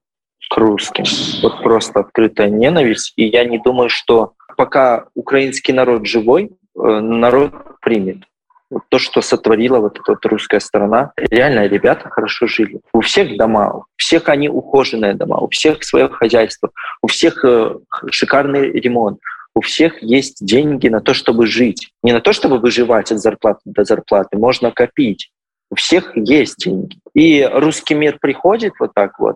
к 0.49 0.57
русским. 0.57 1.03
Вот 1.41 1.63
просто 1.63 2.01
открытая 2.01 2.49
ненависть. 2.49 3.13
И 3.15 3.25
я 3.25 3.43
не 3.43 3.57
думаю, 3.57 3.89
что 3.89 4.33
пока 4.55 5.07
украинский 5.13 5.73
народ 5.73 6.05
живой, 6.05 6.51
э, 6.75 6.79
народ 6.99 7.53
примет. 7.81 8.23
Вот 8.69 8.83
то, 8.89 8.97
что 8.97 9.21
сотворила 9.21 9.79
вот 9.79 9.99
эта 9.99 10.11
вот 10.11 10.25
русская 10.25 10.59
сторона. 10.59 11.11
Реально, 11.17 11.67
ребята 11.67 12.09
хорошо 12.09 12.47
жили. 12.47 12.79
У 12.93 13.01
всех 13.01 13.37
дома, 13.37 13.73
у 13.73 13.83
всех 13.95 14.27
они 14.27 14.49
ухоженные 14.49 15.13
дома, 15.13 15.37
у 15.37 15.47
всех 15.49 15.83
свое 15.83 16.09
хозяйство, 16.09 16.71
у 17.01 17.07
всех 17.07 17.45
э, 17.45 17.75
шикарный 18.09 18.71
ремонт, 18.71 19.19
у 19.53 19.61
всех 19.61 20.01
есть 20.01 20.45
деньги 20.45 20.89
на 20.89 20.99
то, 20.99 21.13
чтобы 21.13 21.45
жить. 21.47 21.91
Не 22.03 22.11
на 22.11 22.21
то, 22.21 22.33
чтобы 22.33 22.57
выживать 22.57 23.11
от 23.11 23.19
зарплаты 23.19 23.61
до 23.65 23.83
зарплаты, 23.83 24.37
можно 24.37 24.71
копить. 24.71 25.31
У 25.69 25.75
всех 25.75 26.15
есть 26.17 26.57
деньги. 26.57 26.97
И 27.13 27.47
русский 27.51 27.95
мир 27.95 28.17
приходит 28.19 28.73
вот 28.79 28.93
так 28.93 29.19
вот, 29.19 29.35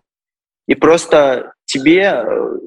и 0.69 0.75
просто 0.75 1.53
тебе 1.65 2.23
э, 2.23 2.59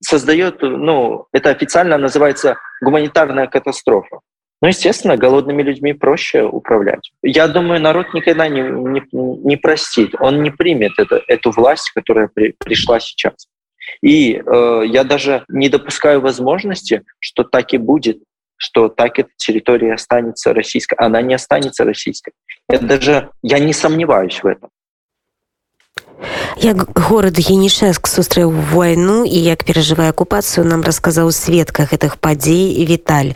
создает, 0.00 0.62
ну, 0.62 1.26
это 1.32 1.50
официально 1.50 1.98
называется 1.98 2.56
гуманитарная 2.82 3.46
катастрофа. 3.46 4.20
Ну, 4.62 4.68
естественно, 4.68 5.16
голодными 5.16 5.62
людьми 5.62 5.94
проще 5.94 6.42
управлять. 6.42 7.12
Я 7.22 7.48
думаю, 7.48 7.80
народ 7.80 8.12
никогда 8.12 8.46
не, 8.48 8.60
не, 8.60 9.02
не 9.12 9.56
простит, 9.56 10.14
он 10.20 10.42
не 10.42 10.50
примет 10.50 10.92
это, 10.98 11.22
эту 11.28 11.50
власть, 11.50 11.90
которая 11.92 12.28
при, 12.28 12.54
пришла 12.58 13.00
сейчас. 13.00 13.48
И 14.02 14.34
э, 14.34 14.82
я 14.86 15.04
даже 15.04 15.44
не 15.48 15.70
допускаю 15.70 16.20
возможности, 16.20 17.02
что 17.18 17.42
так 17.44 17.72
и 17.72 17.78
будет, 17.78 18.18
что 18.56 18.88
так 18.88 19.18
эта 19.18 19.30
территория 19.36 19.94
останется 19.94 20.52
российской. 20.52 20.94
Она 20.96 21.22
не 21.22 21.32
останется 21.32 21.84
российской. 21.84 22.32
Я 22.68 22.78
даже 22.78 23.30
я 23.42 23.58
не 23.58 23.72
сомневаюсь 23.72 24.42
в 24.42 24.46
этом. 24.46 24.68
Як 26.63 26.99
горад 27.07 27.39
генішэск 27.39 28.07
сустрэў 28.07 28.51
вайну 28.71 29.17
і 29.25 29.39
як 29.45 29.63
перажывае 29.69 30.09
акупацыю 30.09 30.65
нам 30.71 30.83
расказаў 30.87 31.31
сведка 31.31 31.87
гэтых 31.91 32.17
падзей 32.27 32.85
віталь 32.91 33.33